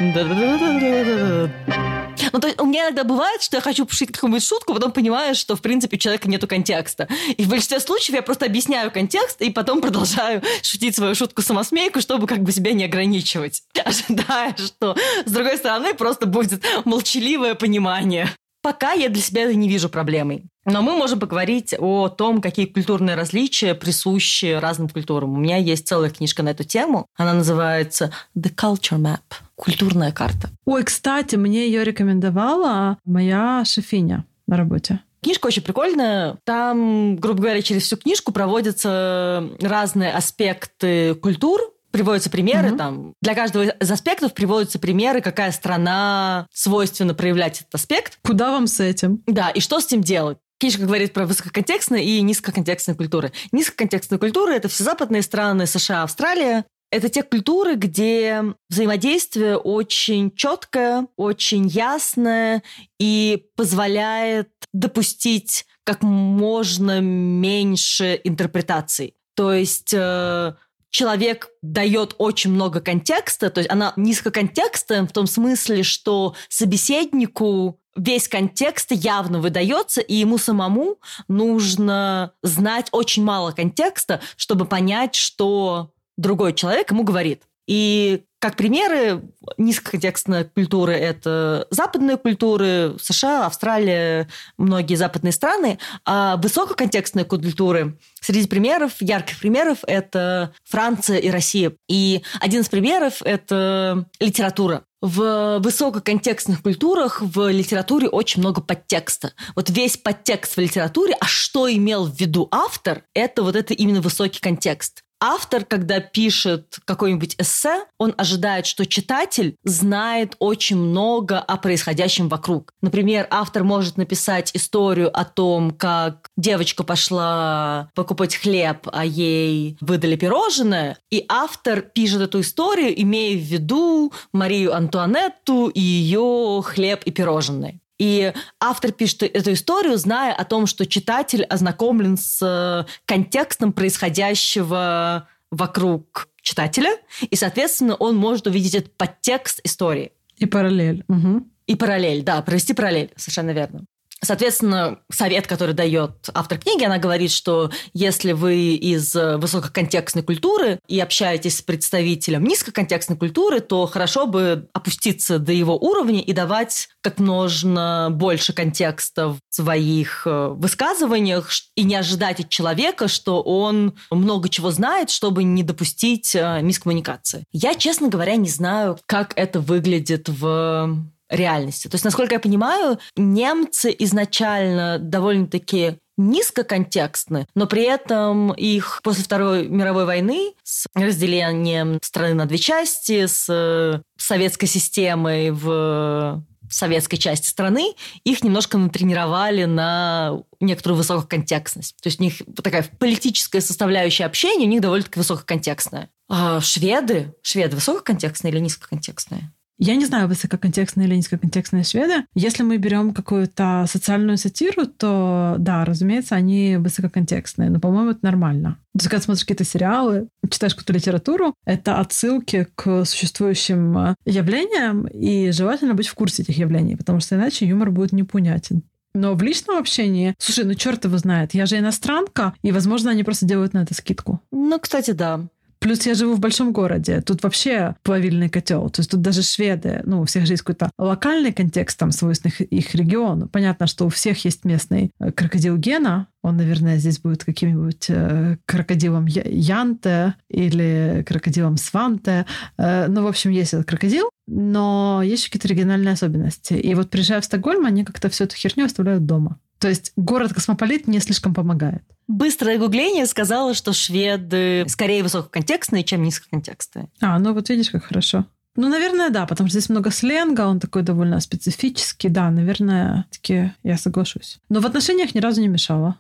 Да-да-да-да-да-да. 0.01 2.08
Ну, 2.33 2.41
то 2.41 2.49
есть 2.49 2.61
у 2.61 2.67
меня 2.67 2.85
иногда 2.85 3.05
бывает, 3.05 3.43
что 3.43 3.57
я 3.57 3.61
хочу 3.61 3.87
пошутить 3.87 4.13
какую-нибудь 4.13 4.45
шутку, 4.45 4.75
потом 4.75 4.93
понимаю, 4.93 5.35
что, 5.35 5.57
в 5.57 5.61
принципе, 5.61 5.97
у 5.97 6.01
человека 6.01 6.29
нету 6.29 6.47
контекста. 6.47 7.09
И 7.37 7.45
в 7.45 7.49
большинстве 7.49 7.81
случаев 7.81 8.17
я 8.17 8.23
просто 8.23 8.47
объясняю 8.47 8.91
контекст 8.91 9.41
и 9.41 9.51
потом 9.51 9.81
продолжаю 9.83 10.43
шутить 10.63 10.97
свою 10.97 11.15
шутку-самосмейку, 11.15 12.01
чтобы 12.01 12.27
как 12.27 12.43
бы 12.43 12.53
себя 12.53 12.73
не 12.73 12.85
ограничивать, 12.85 13.63
ожидая, 13.85 14.57
что 14.57 14.97
с 15.25 15.31
другой 15.31 15.57
стороны 15.57 15.95
просто 15.95 16.27
будет 16.27 16.65
молчаливое 16.85 17.55
понимание. 17.55 18.29
Пока 18.61 18.93
я 18.93 19.09
для 19.09 19.23
себя 19.23 19.53
не 19.55 19.69
вижу 19.69 19.89
проблемой. 19.89 20.45
Но 20.65 20.83
мы 20.83 20.97
можем 20.97 21.21
поговорить 21.21 21.75
о 21.79 22.09
том, 22.09 22.43
какие 22.43 22.67
культурные 22.67 23.17
различия 23.17 23.75
присущи 23.75 24.59
разным 24.61 24.89
культурам. 24.89 25.35
У 25.35 25.37
меня 25.37 25.57
есть 25.57 25.87
целая 25.87 26.11
книжка 26.11 26.43
на 26.43 26.51
эту 26.51 26.65
тему. 26.65 27.07
Она 27.17 27.33
называется 27.33 28.13
«The 28.37 28.55
Culture 28.55 28.99
Map»– 28.99 29.21
«Культурная 29.59 30.13
карта». 30.13 30.51
Ой, 30.65 30.85
кстати, 30.85 31.35
мне 31.35 31.67
ее 31.67 31.83
рекомендовала 31.83 32.99
моя 33.05 33.65
шефиня 33.65 34.25
на 34.47 34.57
работе. 34.57 35.01
Книжка 35.21 35.49
очень 35.49 35.63
прикольная. 35.63 36.39
Там, 36.45 37.17
грубо 37.17 37.43
говоря, 37.43 37.61
через 37.61 37.83
всю 37.83 37.97
книжку 37.97 38.33
проводятся 38.33 39.51
разные 39.61 40.13
аспекты 40.13 41.17
культур, 41.17 41.61
приводятся 41.91 42.31
примеры, 42.31 42.71
угу. 42.71 42.79
там, 42.79 43.15
для 43.21 43.35
каждого 43.35 43.65
из 43.65 43.91
аспектов 43.91 44.33
приводятся 44.33 44.79
примеры, 44.79 45.21
какая 45.21 45.51
страна 45.51 46.47
свойственно 46.53 47.15
проявлять 47.15 47.63
этот 47.63 47.75
аспект. 47.75 48.19
Куда 48.25 48.53
вам 48.53 48.69
с 48.69 48.79
этим? 48.79 49.23
Да, 49.27 49.51
и 49.51 49.61
что 49.61 49.81
с 49.81 49.87
этим 49.87 50.03
делать. 50.03 50.39
Книжка 50.61 50.83
говорит 50.83 51.13
про 51.13 51.25
высококонтекстные 51.25 52.05
и 52.05 52.21
низкоконтекстные 52.21 52.97
культуры. 52.97 53.33
Низкоконтекстные 53.53 54.19
культуры– 54.19 54.53
это 54.55 54.69
все 54.69 54.85
западные 54.85 55.23
страны, 55.23 55.67
США, 55.67 56.03
Австралия. 56.03 56.65
Это 56.91 57.11
те 57.11 57.23
культуры, 57.23 57.75
где 57.75 58.43
взаимодействие 58.71 59.59
очень 59.59 60.35
четкое, 60.35 61.07
очень 61.17 61.67
ясное 61.67 62.63
и 62.99 63.47
позволяет 63.57 64.51
допустить 64.73 65.67
как 65.85 66.03
можно 66.03 67.01
меньше 67.01 68.19
интерпретаций. 68.25 69.15
То 69.35 69.53
есть 69.53 69.93
э, 69.93 70.55
человек 70.91 71.49
дает 71.63 72.15
очень 72.19 72.53
много 72.53 72.81
контекста, 72.81 73.51
то 73.51 73.61
есть 73.61 73.71
она 73.71 73.93
низкоконтекстная 73.97 75.07
в 75.07 75.13
том 75.13 75.27
смысле, 75.27 75.83
что 75.83 76.35
собеседнику 76.49 77.81
весь 77.97 78.29
контекст 78.29 78.93
явно 78.93 79.41
выдается, 79.41 80.01
и 80.01 80.15
ему 80.15 80.39
самому 80.39 80.99
нужно 81.27 82.33
знать 82.43 82.89
очень 82.93 83.25
мало 83.25 83.53
контекста, 83.53 84.21
чтобы 84.37 84.65
понять, 84.65 85.15
что 85.15 85.93
другой 86.19 86.53
человек 86.53 86.91
ему 86.91 87.05
говорит. 87.05 87.45
И 87.67 88.25
как 88.41 88.57
примеры, 88.57 89.23
низкоконтекстной 89.59 90.45
культуры– 90.45 90.93
это 90.95 91.67
западные 91.71 92.17
культуры, 92.17 92.97
США, 92.99 93.47
Австралия, 93.47 94.29
многие 94.57 94.95
западные 94.95 95.33
страны, 95.33 95.79
а 96.07 96.37
высококонтекстные 96.39 97.27
культуры, 97.27 97.99
среди 98.21 98.47
примеров, 98.47 98.93
ярких 99.01 99.39
примеров– 99.39 99.79
это 99.87 100.55
Франция 100.65 101.19
и 101.19 101.31
Россия. 101.31 101.73
И 101.89 102.23
один 102.41 102.63
из 102.63 102.69
примеров– 102.69 103.21
это 103.25 104.07
литература. 104.19 104.85
В 105.01 105.59
высококонтекстных 105.59 106.63
культурах 106.63 107.21
в 107.21 107.51
литературе 107.51 108.09
очень 108.09 108.41
много 108.41 108.61
подтекста. 108.61 109.33
Вот 109.55 109.69
весь 109.69 109.97
подтекст 109.97 110.57
в 110.57 110.61
литературе, 110.61 111.15
а 111.21 111.27
что 111.27 111.71
имел 111.73 112.07
в 112.07 112.19
виду 112.19 112.49
автор, 112.51 113.03
это 113.15 113.43
вот 113.43 113.57
это 113.57 113.75
именно 113.75 114.01
высокий 114.01 114.41
контекст. 114.41 115.03
Автор, 115.21 115.65
когда 115.65 116.01
пишет 116.01 116.79
какой-нибудь 116.85 117.35
эссе, 117.39 117.85
он 117.99 118.15
ожидает, 118.17 118.67
что 118.67 118.87
читатель 118.87 119.57
знает 119.65 120.37
очень 120.39 120.77
много 120.77 121.41
о 121.41 121.57
происходящем 121.57 122.29
вокруг. 122.29 122.73
Например, 122.83 123.27
автор 123.31 123.65
может 123.65 123.97
написать 123.97 124.53
историю 124.55 125.17
о 125.17 125.25
том, 125.25 125.73
как 125.73 126.29
девочка 126.37 126.85
пошла 126.85 127.91
покупать 127.95 128.37
хлеб, 128.37 128.89
а 128.93 129.05
ей 129.05 129.77
выдали 129.81 130.15
пирожное, 130.15 130.99
и 131.11 131.25
автор 131.29 131.81
пишет 131.81 132.21
эту 132.21 132.41
историю, 132.41 133.01
имея 133.03 133.37
в 133.37 133.43
виду 133.43 134.13
Марию 134.33 134.75
Антуанетту 134.75 135.69
и 135.69 135.81
ее 135.81 136.63
хлеб 136.65 137.03
и 137.05 137.11
пирожные. 137.11 137.81
И 137.99 138.33
автор 138.61 138.93
пишет 138.93 139.25
эту 139.25 139.53
историю, 139.53 139.99
зная 139.99 140.33
о 140.33 140.45
том, 140.45 140.67
что 140.67 140.87
читатель 140.87 141.45
ознакомлен 141.45 142.17
с 142.17 142.41
э, 142.41 142.91
контекстом 143.07 143.73
происходящего 143.73 145.29
вокруг 145.51 146.29
читателя, 146.43 146.97
и, 147.29 147.35
соответственно, 147.37 147.95
он 147.97 148.17
может 148.17 148.47
увидеть 148.47 148.75
этот 148.75 148.97
подтекст 148.97 149.61
истории. 149.65 150.13
И 150.37 150.47
параллель. 150.47 151.05
Угу. 151.09 151.47
И 151.67 151.75
параллель, 151.75 152.23
да, 152.23 152.41
провести 152.43 152.73
параллель, 152.73 153.13
совершенно 153.17 153.51
верно. 153.51 153.85
Соответственно, 154.23 154.99
совет, 155.13 155.47
который 155.47 155.75
дает 155.75 156.29
автор 156.35 156.59
книги, 156.59 156.85
она 156.85 156.99
говорит, 156.99 157.31
что 157.31 157.71
если 157.93 158.33
вы 158.33 158.75
из 158.75 159.15
высококонтекстной 159.15 160.23
культуры 160.25 160.81
и 160.89 160.99
общаетесь 160.99 161.59
с 161.59 161.63
представителем 161.63 162.45
низкоконтекстной 162.45 163.17
культуры, 163.17 163.61
то 163.61 163.87
хорошо 163.87 164.27
бы 164.27 164.69
опуститься 164.73 165.39
до 165.39 165.53
его 165.53 165.77
уровня 165.77 166.21
и 166.21 166.33
давать 166.33 166.89
как 167.01 167.19
можно 167.19 168.09
больше 168.11 168.53
контекста 168.53 169.29
в 169.29 169.39
своих 169.51 170.27
э, 170.27 170.49
высказываниях 170.49 171.51
и 171.75 171.85
не 171.85 171.95
ожидать 171.95 172.41
от 172.41 172.49
человека, 172.49 173.09
что 173.09 173.43
он 173.43 173.95
много 174.11 174.49
чего 174.49 174.71
знает, 174.71 175.11
чтобы 175.11 175.45
не 175.45 175.63
допустить 175.63 176.35
э, 176.35 176.61
мискоммуникации. 176.63 177.45
Я, 177.53 177.75
честно 177.75 178.09
говоря, 178.09 178.37
не 178.37 178.49
знаю, 178.49 178.99
как 179.07 179.33
это 179.37 179.61
выглядит 179.61 180.29
в 180.29 181.09
реальности. 181.29 181.89
То 181.89 181.95
есть, 181.95 182.05
насколько 182.05 182.35
я 182.35 182.41
понимаю, 182.41 182.99
немцы 183.17 183.95
изначально 183.99 184.99
довольно-таки 184.99 185.99
низкоконтекстны, 186.17 187.47
но 187.55 187.67
при 187.67 187.85
этом 187.85 188.53
их 188.53 189.01
после 189.05 189.23
Второй 189.23 189.69
мировой 189.69 190.05
войны 190.05 190.55
с 190.65 190.87
разделением 190.95 192.01
страны 192.03 192.35
на 192.35 192.47
две 192.47 192.59
части, 192.59 193.27
с 193.27 194.03
советской 194.17 194.67
системой 194.67 195.53
в 195.53 196.43
советской 196.71 197.17
части 197.17 197.47
страны, 197.47 197.95
их 198.25 198.45
немножко 198.45 198.77
натренировали 198.77 199.65
на 199.65 200.43
некоторую 200.61 200.99
высококонтекстность. 200.99 201.95
То 202.03 202.09
есть 202.09 202.21
у 202.21 202.23
них 202.23 202.43
такая 202.63 202.85
политическая 202.99 203.61
составляющая 203.61 204.27
общения 204.27 204.67
у 204.67 204.69
них 204.69 204.81
довольно-таки 204.81 205.19
высококонтекстная. 205.19 206.11
А 206.29 206.61
шведы, 206.61 207.35
шведы 207.43 207.77
высококонтекстные 207.77 208.53
или 208.53 208.61
низкоконтекстные? 208.61 209.51
Я 209.79 209.95
не 209.95 210.07
знаю, 210.07 210.27
высококонтекстные 210.27 211.07
или 211.07 211.15
низкоконтекстные 211.15 211.85
шведы. 211.85 212.25
Если 212.35 212.65
мы 212.65 212.79
берем 212.79 213.15
какую-то 213.15 213.87
социальную 213.89 214.37
сатиру, 214.37 214.87
то 214.87 215.55
да, 215.59 215.85
разумеется, 215.85 216.35
они 216.35 216.77
высококонтекстные, 216.77 217.71
но, 217.71 217.79
по-моему, 217.79 218.11
это 218.11 218.21
нормально. 218.23 218.79
То 218.95 219.03
есть, 219.03 219.09
когда 219.09 219.23
смотришь 219.23 219.45
какие-то 219.45 219.65
сериалы, 219.65 220.29
читаешь 220.51 220.75
какую-то 220.75 220.93
литературу, 220.93 221.55
это 221.65 221.99
отсылки 221.99 222.67
к 222.75 223.05
существующим 223.05 223.97
э, 223.99 224.15
явлениям, 224.25 225.07
и 225.07 225.53
желательно 225.53 225.95
быть 225.95 226.09
в 226.09 226.15
курсе 226.15 226.43
этих 226.43 226.59
явлений, 226.59 226.97
потому 226.97 227.21
что 227.21 227.37
иначе 227.37 227.67
юмор 227.67 227.93
будет 227.93 228.13
непонятен. 228.13 228.83
Но 229.15 229.35
в 229.35 229.43
личном 229.43 229.79
общении, 229.79 230.35
слушай, 230.39 230.65
ну 230.65 230.75
черт 230.75 231.05
его 231.05 231.17
знает, 231.19 231.55
я 231.55 231.67
же 231.67 231.79
иностранка, 231.79 232.55
и, 232.63 232.73
возможно, 232.73 233.11
они 233.11 233.25
просто 233.25 233.47
делают 233.47 233.75
на 233.75 233.83
это 233.83 233.95
скидку. 233.95 234.41
Ну, 234.51 234.79
кстати, 234.79 235.13
да. 235.13 235.47
Плюс 235.79 236.07
я 236.07 236.15
живу 236.15 236.35
в 236.35 236.41
большом 236.41 236.73
городе. 236.73 237.21
Тут 237.21 237.43
вообще 237.43 237.95
плавильный 238.03 238.49
котел. 238.49 238.91
То 238.91 239.01
есть 239.01 239.11
тут 239.11 239.21
даже 239.21 239.43
шведы, 239.43 240.03
ну, 240.05 240.21
у 240.21 240.25
всех 240.25 240.47
же 240.47 240.55
есть 240.55 240.63
какой-то 240.63 240.91
локальный 240.99 241.53
контекст, 241.53 241.99
там, 241.99 242.11
свойственный 242.11 242.55
их 242.59 242.95
региону. 242.95 243.49
Понятно, 243.49 243.87
что 243.87 244.07
у 244.07 244.09
всех 244.09 244.45
есть 244.45 244.65
местный 244.65 245.11
э, 245.21 245.31
крокодил 245.31 245.77
Гена. 245.77 246.29
Он, 246.43 246.57
наверное, 246.57 246.99
здесь 246.99 247.21
будет 247.21 247.45
каким-нибудь 247.45 248.07
э, 248.09 248.57
крокодилом 248.67 249.27
Янте 249.27 250.35
или 250.49 251.25
крокодилом 251.27 251.77
Сванте. 251.77 252.47
Э, 252.77 253.07
ну, 253.09 253.23
в 253.23 253.27
общем, 253.27 253.51
есть 253.51 253.75
этот 253.75 253.87
крокодил, 253.87 254.31
но 254.47 255.23
есть 255.25 255.47
какие-то 255.47 255.69
региональные 255.69 256.15
особенности. 256.15 256.75
И 256.75 256.95
вот 256.95 257.11
приезжая 257.11 257.41
в 257.41 257.45
Стокгольм, 257.45 257.87
они 257.87 258.05
как-то 258.05 258.29
всю 258.29 258.45
эту 258.45 258.57
херню 258.57 258.85
оставляют 258.85 259.27
дома. 259.27 259.59
То 259.79 259.89
есть 259.89 260.13
город-космополит 260.17 261.07
не 261.07 261.21
слишком 261.21 261.55
помогает. 261.55 262.03
Быстрое 262.27 262.79
гугление 262.79 263.27
сказала, 263.27 263.75
что 263.75 263.93
шведы 263.93 264.85
скорее 264.89 265.23
высококонтекстные, 265.23 266.05
чем 266.05 266.23
низкоконтекстные. 266.23 267.09
А, 267.21 267.39
ну 267.39 267.55
вот 267.55 267.69
видишь, 267.69 267.91
как 267.91 268.05
хорошо. 268.05 268.45
Ну, 268.77 268.89
наверное, 268.89 269.31
да, 269.31 269.45
потому 269.45 269.69
что 269.69 269.81
здесь 269.81 269.89
много 269.89 270.13
сленга, 270.13 270.63
он 270.63 270.79
такой 270.79 271.03
довольно 271.03 271.41
специфический. 271.41 272.29
Да, 272.29 272.49
наверное, 272.51 273.27
таки 273.31 273.73
я 273.83 273.97
соглашусь. 273.97 274.59
Но 274.69 274.81
в 274.81 274.87
отношениях 274.87 275.35
ни 275.35 275.41
разу 275.41 275.61
не 275.61 275.67
мешало. 275.67 276.17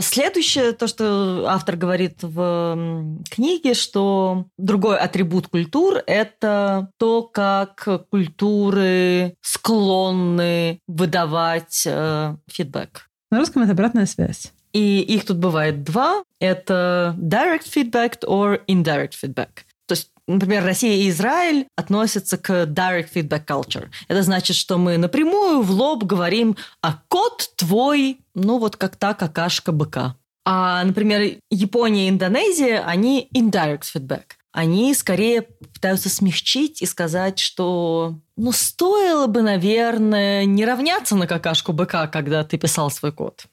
Следующее, 0.00 0.72
то, 0.72 0.86
что 0.86 1.46
автор 1.48 1.76
говорит 1.76 2.22
в 2.22 3.18
книге, 3.30 3.74
что 3.74 4.46
другой 4.56 4.98
атрибут 4.98 5.48
культур– 5.48 5.98
это 6.06 6.90
то, 6.98 7.22
как 7.22 7.86
культуры 8.10 9.34
склонны 9.42 10.80
выдавать 10.86 11.84
э, 11.86 12.36
фидбэк. 12.50 13.08
На 13.30 13.38
русском 13.38 13.62
это 13.62 13.72
обратная 13.72 14.06
связь. 14.06 14.52
И 14.72 15.00
их 15.00 15.26
тут 15.26 15.36
бывает 15.36 15.84
два. 15.84 16.24
Это 16.40 17.14
direct 17.18 17.64
feedback 17.64 18.20
or 18.24 18.60
indirect 18.66 19.12
feedback. 19.22 19.64
То 19.86 19.92
есть 19.92 20.10
например, 20.34 20.64
Россия 20.64 20.96
и 20.96 21.10
Израиль 21.10 21.66
относятся 21.76 22.38
к 22.38 22.64
direct 22.64 23.08
feedback 23.14 23.46
culture. 23.46 23.88
Это 24.08 24.22
значит, 24.22 24.56
что 24.56 24.78
мы 24.78 24.98
напрямую 24.98 25.62
в 25.62 25.70
лоб 25.70 26.04
говорим, 26.04 26.56
а 26.80 26.98
кот 27.08 27.50
твой, 27.56 28.20
ну 28.34 28.58
вот 28.58 28.76
как 28.76 28.96
та 28.96 29.14
какашка 29.14 29.72
быка. 29.72 30.16
А, 30.44 30.82
например, 30.84 31.38
Япония 31.50 32.06
и 32.06 32.10
Индонезия, 32.10 32.84
они 32.84 33.28
indirect 33.34 33.84
feedback. 33.94 34.24
Они 34.52 34.94
скорее 34.94 35.42
пытаются 35.42 36.10
смягчить 36.10 36.82
и 36.82 36.86
сказать, 36.86 37.38
что 37.38 38.18
ну, 38.36 38.52
стоило 38.52 39.26
бы, 39.26 39.40
наверное, 39.40 40.44
не 40.44 40.66
равняться 40.66 41.16
на 41.16 41.26
какашку 41.26 41.72
быка, 41.72 42.06
когда 42.06 42.44
ты 42.44 42.58
писал 42.58 42.90
свой 42.90 43.12
код. 43.12 43.46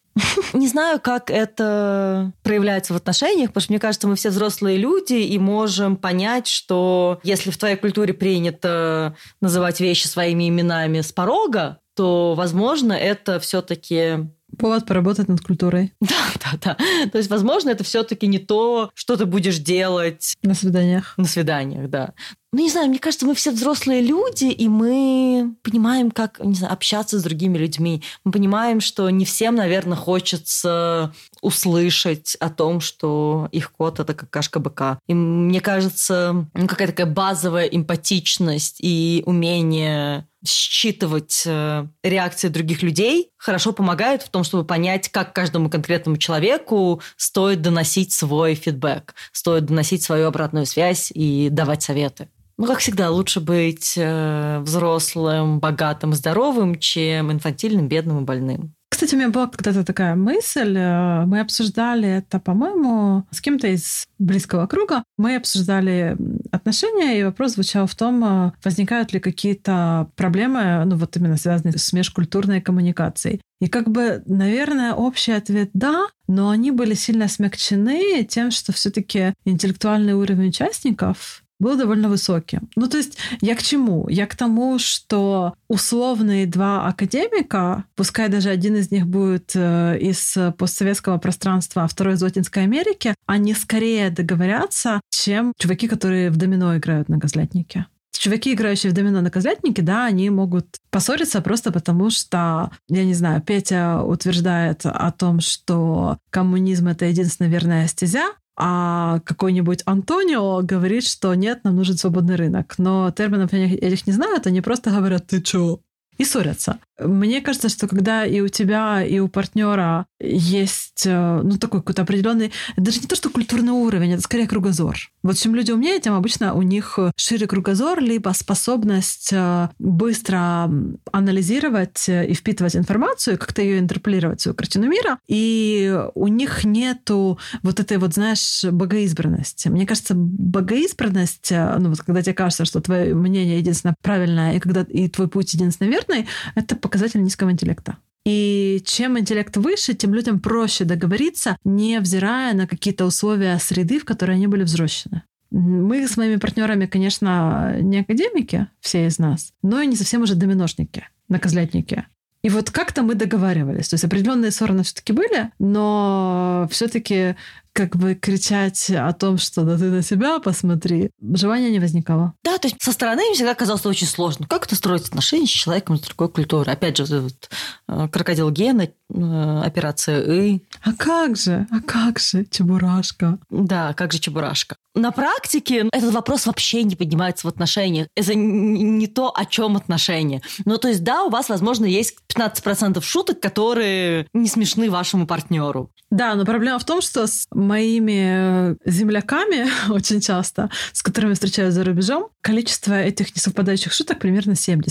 Не 0.54 0.68
знаю, 0.68 1.00
как 1.00 1.30
это 1.30 2.34
проявляется 2.44 2.94
в 2.94 2.98
отношениях, 2.98 3.50
потому 3.50 3.62
что 3.64 3.74
мне 3.74 3.80
кажется, 3.80 4.08
мы 4.08 4.16
все 4.16 4.30
взрослые 4.30 4.78
люди 4.78 5.14
и 5.14 5.40
можем 5.40 5.96
понять, 5.96 6.48
что 6.48 7.20
если 7.24 7.52
в 7.52 7.58
твоей 7.58 7.76
культуре 7.76 8.14
принято 8.14 9.16
называть 9.42 9.80
вещи 9.80 10.08
своими 10.08 10.50
именами 10.50 11.02
с 11.02 11.12
порога, 11.12 11.80
то, 11.96 12.34
возможно, 12.36 12.94
это 12.94 13.40
все-таки 13.40 14.30
Повод 14.58 14.86
поработать 14.86 15.28
над 15.28 15.42
культурой. 15.42 15.94
Да, 16.02 16.16
да, 16.42 16.76
да. 16.76 17.10
То 17.12 17.18
есть, 17.18 17.30
возможно, 17.30 17.70
это 17.70 17.84
все-таки 17.84 18.28
не 18.28 18.40
то, 18.40 18.90
что 18.94 19.16
ты 19.16 19.26
будешь 19.26 19.60
делать 19.60 20.36
на 20.42 20.54
свиданиях. 20.54 21.14
На 21.18 21.26
свиданиях, 21.26 21.90
да. 21.90 22.14
Ну, 22.52 22.62
не 22.62 22.70
знаю, 22.72 22.90
мне 22.90 22.98
кажется, 22.98 23.28
мы 23.28 23.36
все 23.36 23.52
взрослые 23.52 24.02
люди, 24.02 24.46
и 24.46 24.68
мы 24.68 25.54
понимаем, 25.62 26.10
как, 26.10 26.40
не 26.40 26.56
знаю, 26.56 26.74
общаться 26.74 27.20
с 27.20 27.24
другими 27.24 27.60
людьми. 27.60 28.02
Мы 28.24 28.32
понимаем, 28.32 28.82
что 28.82 29.08
не 29.12 29.24
всем, 29.24 29.54
наверное, 29.54 29.96
хочется 29.96 31.14
услышать 31.42 32.36
о 32.40 32.50
том, 32.50 32.82
что 32.82 33.50
их 33.52 33.72
кот— 33.72 34.00
это 34.02 34.16
какашка 34.16 34.60
быка. 34.60 34.98
И 35.08 35.14
мне 35.14 35.62
кажется, 35.62 36.48
ну, 36.56 36.68
какая-то 36.68 36.94
такая 36.94 37.14
базовая 37.14 37.66
эмпатичность 37.66 38.78
и 38.80 39.22
умение 39.28 40.28
считывать 40.44 41.44
э, 41.46 41.86
реакции 42.02 42.48
других 42.48 42.82
людей 42.82 43.30
хорошо 43.38 43.74
помогает 43.74 44.24
в 44.24 44.30
том, 44.30 44.44
чтобы 44.44 44.64
понять, 44.64 45.10
как 45.10 45.34
каждому 45.34 45.70
конкретному 45.70 46.18
человеку 46.18 47.02
стоит 47.18 47.62
доносить 47.62 48.14
свой 48.14 48.56
фидбэк, 48.56 49.14
стоит 49.34 49.66
доносить 49.66 50.02
свою 50.02 50.28
обратную 50.28 50.66
связь 50.66 51.12
и 51.14 51.50
давать 51.52 51.84
советы. 51.84 52.30
Ну, 52.60 52.68
как 52.68 52.80
всегда, 52.80 53.10
лучше 53.10 53.40
быть 53.40 53.94
э, 53.96 54.60
взрослым, 54.60 55.62
богатым, 55.62 56.14
здоровым, 56.14 56.78
чем 56.78 57.32
инфантильным, 57.32 57.88
бедным 57.88 58.20
и 58.20 58.26
больным. 58.26 58.74
Кстати, 58.92 59.16
у 59.16 59.18
меня 59.18 59.30
была 59.30 59.48
когда-то 59.48 59.86
такая 59.86 60.14
мысль. 60.16 60.76
э, 60.76 61.24
Мы 61.26 61.40
обсуждали 61.40 62.18
это, 62.18 62.38
по-моему, 62.38 63.24
с 63.32 63.40
кем-то 63.40 63.68
из 63.68 64.08
близкого 64.18 64.68
круга. 64.68 65.06
Мы 65.18 65.38
обсуждали 65.38 66.18
отношения, 66.52 67.22
и 67.22 67.24
вопрос 67.24 67.54
звучал 67.54 67.88
в 67.88 67.96
том, 67.96 68.26
э, 68.26 68.52
возникают 68.62 69.14
ли 69.14 69.22
какие-то 69.22 70.10
проблемы, 70.18 70.84
ну 70.86 70.98
вот 70.98 71.16
именно 71.16 71.38
связанные 71.38 71.78
с 71.78 71.94
межкультурной 71.94 72.60
коммуникацией. 72.60 73.40
И 73.62 73.68
как 73.68 73.90
бы, 73.90 74.22
наверное, 74.26 74.94
общий 74.94 75.32
ответ 75.32 75.70
«да», 75.74 76.08
но 76.28 76.50
они 76.50 76.72
были 76.72 76.94
сильно 76.94 77.30
смягчены 77.30 78.26
тем, 78.26 78.52
что 78.52 78.74
все 78.74 78.90
таки 78.90 79.34
интеллектуальный 79.46 80.14
уровень 80.14 80.50
участников 80.50 81.42
был 81.60 81.78
довольно 81.78 82.10
высоким. 82.10 82.70
Ну, 82.76 82.88
то 82.88 82.98
есть 82.98 83.18
я 83.42 83.56
к 83.56 83.62
чему? 83.62 84.08
Я 84.10 84.26
к 84.28 84.36
тому, 84.36 84.80
что 84.80 85.54
условные 85.68 86.46
два 86.48 86.88
академика, 86.88 87.86
пускай 87.96 88.30
даже 88.30 88.50
один 88.50 88.76
из 88.76 88.92
них 88.92 89.08
будет 89.08 89.52
э, 89.56 89.98
из 90.00 90.38
постсоветского 90.58 91.18
пространства, 91.18 91.84
а 91.84 91.88
второй 91.88 92.16
из 92.16 92.22
Латинской 92.22 92.64
Америки, 92.64 93.14
они 93.26 93.54
скорее 93.54 94.10
договорятся, 94.10 95.02
чем 95.10 95.54
чуваки, 95.58 95.88
которые 95.88 96.30
в 96.30 96.38
домино 96.38 96.78
играют 96.78 97.10
на 97.10 97.18
газлятнике. 97.18 97.86
Чуваки, 98.12 98.54
играющие 98.54 98.92
в 98.92 98.96
домино 98.96 99.22
на 99.22 99.32
козлятнике, 99.32 99.82
да, 99.82 100.06
они 100.06 100.30
могут 100.30 100.78
поссориться 100.90 101.42
просто 101.42 101.72
потому, 101.72 102.10
что, 102.10 102.70
я 102.90 103.06
не 103.06 103.14
знаю, 103.14 103.42
Петя 103.42 104.02
утверждает 104.02 104.86
о 104.86 105.12
том, 105.12 105.40
что 105.40 106.18
коммунизм— 106.30 106.88
это 106.90 107.06
единственная 107.06 107.50
верная 107.50 107.88
стезя, 107.88 108.26
а 108.62 109.22
какой-нибудь 109.22 109.84
Антонио 109.86 110.62
говорит, 110.62 111.06
что 111.06 111.34
нет, 111.34 111.64
нам 111.64 111.78
нужен 111.78 111.98
свободный 111.98 112.36
рынок. 112.36 112.76
Но 112.78 113.10
терминов 113.12 113.54
они 113.54 113.74
этих 113.74 114.06
не 114.06 114.12
знают, 114.12 114.48
они 114.48 114.60
просто 114.60 114.92
говорят, 114.92 115.28
ты 115.28 115.42
чё? 115.42 115.80
И 116.18 116.26
ссорятся. 116.26 116.80
Мне 117.00 117.42
кажется, 117.42 117.70
что 117.70 117.88
когда 117.88 118.26
и 118.26 118.42
у 118.42 118.48
тебя, 118.48 119.04
и 119.04 119.20
у 119.20 119.28
партнера 119.28 120.06
есть 120.20 121.04
э, 121.06 121.42
ну, 121.44 121.58
такой 121.58 121.82
какой-то 121.82 122.02
определенный, 122.02 122.52
даже 122.78 123.00
не 123.00 123.08
то, 123.08 123.16
что 123.16 123.30
культурный 123.30 123.72
уровень, 123.72 124.14
это 124.14 124.22
скорее 124.22 124.48
кругозор. 124.48 124.98
Вот 125.24 125.38
чем 125.38 125.56
люди 125.56 125.72
умнее, 125.72 126.00
тем 126.00 126.14
обычно 126.14 126.54
у 126.54 126.62
них 126.62 127.00
шире 127.16 127.48
кругозор, 127.48 128.00
либо 128.00 128.30
способность 128.30 129.30
э, 129.32 129.70
быстро 129.80 130.70
анализировать 131.12 132.08
и 132.08 132.34
впитывать 132.34 132.76
информацию, 132.76 133.38
как-то 133.38 133.62
ее 133.62 133.80
интерполировать, 133.80 134.42
свою 134.42 134.56
картину 134.56 134.88
мира. 134.88 135.20
И 135.28 135.98
у 136.16 136.28
них 136.28 136.64
нету 136.64 137.40
вот 137.64 137.80
этой 137.80 137.98
вот, 137.98 138.14
знаешь, 138.14 138.64
богоизбранности. 138.64 139.68
Мне 139.70 139.86
кажется, 139.86 140.14
богоизбранность, 140.16 141.52
э, 141.52 141.78
ну 141.80 141.90
вот 141.90 142.00
когда 142.02 142.22
тебе 142.22 142.34
кажется, 142.34 142.66
что 142.66 142.82
твое 142.82 143.14
мнение 143.16 143.60
единственно 143.60 143.96
правильное, 144.02 144.56
и 144.56 144.60
когда 144.60 144.82
и 144.82 145.08
твой 145.08 145.28
путь 145.28 145.54
единственно 145.54 145.90
верный, 145.90 146.28
это 146.56 146.76
показатель 146.90 147.22
низкого 147.22 147.52
интеллекта. 147.52 147.98
И 148.26 148.82
чем 148.84 149.18
интеллект 149.18 149.56
выше, 149.58 149.94
тем 149.94 150.14
людям 150.14 150.40
проще 150.40 150.84
договориться, 150.84 151.58
не 151.64 152.00
взирая 152.00 152.54
на 152.54 152.68
какие-то 152.68 153.06
условия 153.06 153.60
среды, 153.60 154.00
в 154.00 154.06
которые 154.06 154.36
они 154.36 154.48
были 154.48 154.64
взрослены. 154.64 155.24
Мы 155.52 156.08
с 156.08 156.18
моими 156.18 156.38
партнерами, 156.38 156.86
конечно, 156.86 157.78
не 157.80 158.00
академики, 158.00 158.68
все 158.82 159.08
из 159.08 159.20
нас, 159.20 159.54
но 159.64 159.82
и 159.82 159.88
не 159.88 159.96
совсем 159.96 160.22
уже 160.24 160.36
доминошники, 160.36 161.08
наказлятники. 161.28 162.06
И 162.42 162.50
вот 162.50 162.72
как-то 162.72 163.04
мы 163.04 163.16
договаривались. 163.16 163.90
То 163.90 163.96
есть 163.96 164.06
определенные 164.06 164.52
ссоры 164.52 164.82
все-таки 164.84 165.12
были, 165.12 165.52
но 165.60 166.68
все-таки 166.72 167.36
как 167.80 167.96
бы 167.96 168.14
кричать 168.14 168.90
о 168.90 169.14
том, 169.14 169.38
что 169.38 169.64
да 169.64 169.78
ты 169.78 169.86
на 169.86 170.02
себя 170.02 170.40
посмотри, 170.40 171.12
желания 171.22 171.72
не 171.72 171.80
возникало. 171.80 172.34
Да, 172.44 172.58
то 172.58 172.68
есть 172.68 172.76
со 172.82 172.92
стороны 172.92 173.24
мне 173.24 173.36
всегда 173.36 173.56
казалось 173.56 173.86
очень 173.86 174.06
сложно. 174.06 174.48
Как 174.50 174.66
это 174.66 174.76
строить 174.76 175.08
отношения 175.08 175.48
с 175.48 175.50
человеком 175.50 175.96
из 175.96 176.02
другой 176.02 176.28
культуры? 176.28 176.70
Опять 176.70 176.98
же, 176.98 177.06
вот 177.22 177.50
э, 177.88 178.08
крокодил 178.12 178.50
Гена, 178.52 178.90
э, 178.90 179.62
операция 179.64 180.22
И. 180.22 180.62
А 180.84 180.92
как 180.92 181.38
же? 181.38 181.68
А 181.72 181.80
как 181.80 182.20
же, 182.20 182.46
Чебурашка? 182.52 183.40
Да, 183.50 183.94
как 183.94 184.12
же 184.12 184.20
Чебурашка. 184.20 184.76
На 184.96 185.12
практике 185.12 185.88
этот 185.94 186.14
вопрос 186.14 186.48
вообще 186.48 186.84
не 186.84 186.96
поднимается 186.96 187.48
в 187.48 187.50
отношениях. 187.50 188.08
Это 188.16 188.36
не 188.36 189.08
то, 189.08 189.32
о 189.34 189.46
чем 189.46 189.78
отношения. 189.78 190.42
Ну, 190.66 190.78
то 190.78 190.90
есть, 190.90 191.04
да, 191.04 191.24
у 191.24 191.30
вас, 191.30 191.48
возможно, 191.48 191.86
есть 191.86 192.16
15% 192.36 193.02
шуток, 193.02 193.40
которые 193.40 194.28
не 194.34 194.50
смешны 194.50 194.90
вашему 194.90 195.28
партнеру. 195.28 195.92
Да, 196.10 196.34
но 196.34 196.44
проблема 196.44 196.80
в 196.80 196.86
том, 196.86 197.02
что 197.02 197.28
моими 197.70 198.72
э, 198.72 198.76
земляками 198.86 199.68
очень 199.92 200.20
часто, 200.22 200.70
с 200.92 201.04
которыми 201.04 201.34
встречаюсь 201.34 201.74
за 201.74 201.84
рубежом, 201.84 202.30
количество 202.42 202.94
этих 202.94 203.36
несовпадающих 203.36 203.94
шуток 203.94 204.20
примерно 204.20 204.54
70%. 204.54 204.90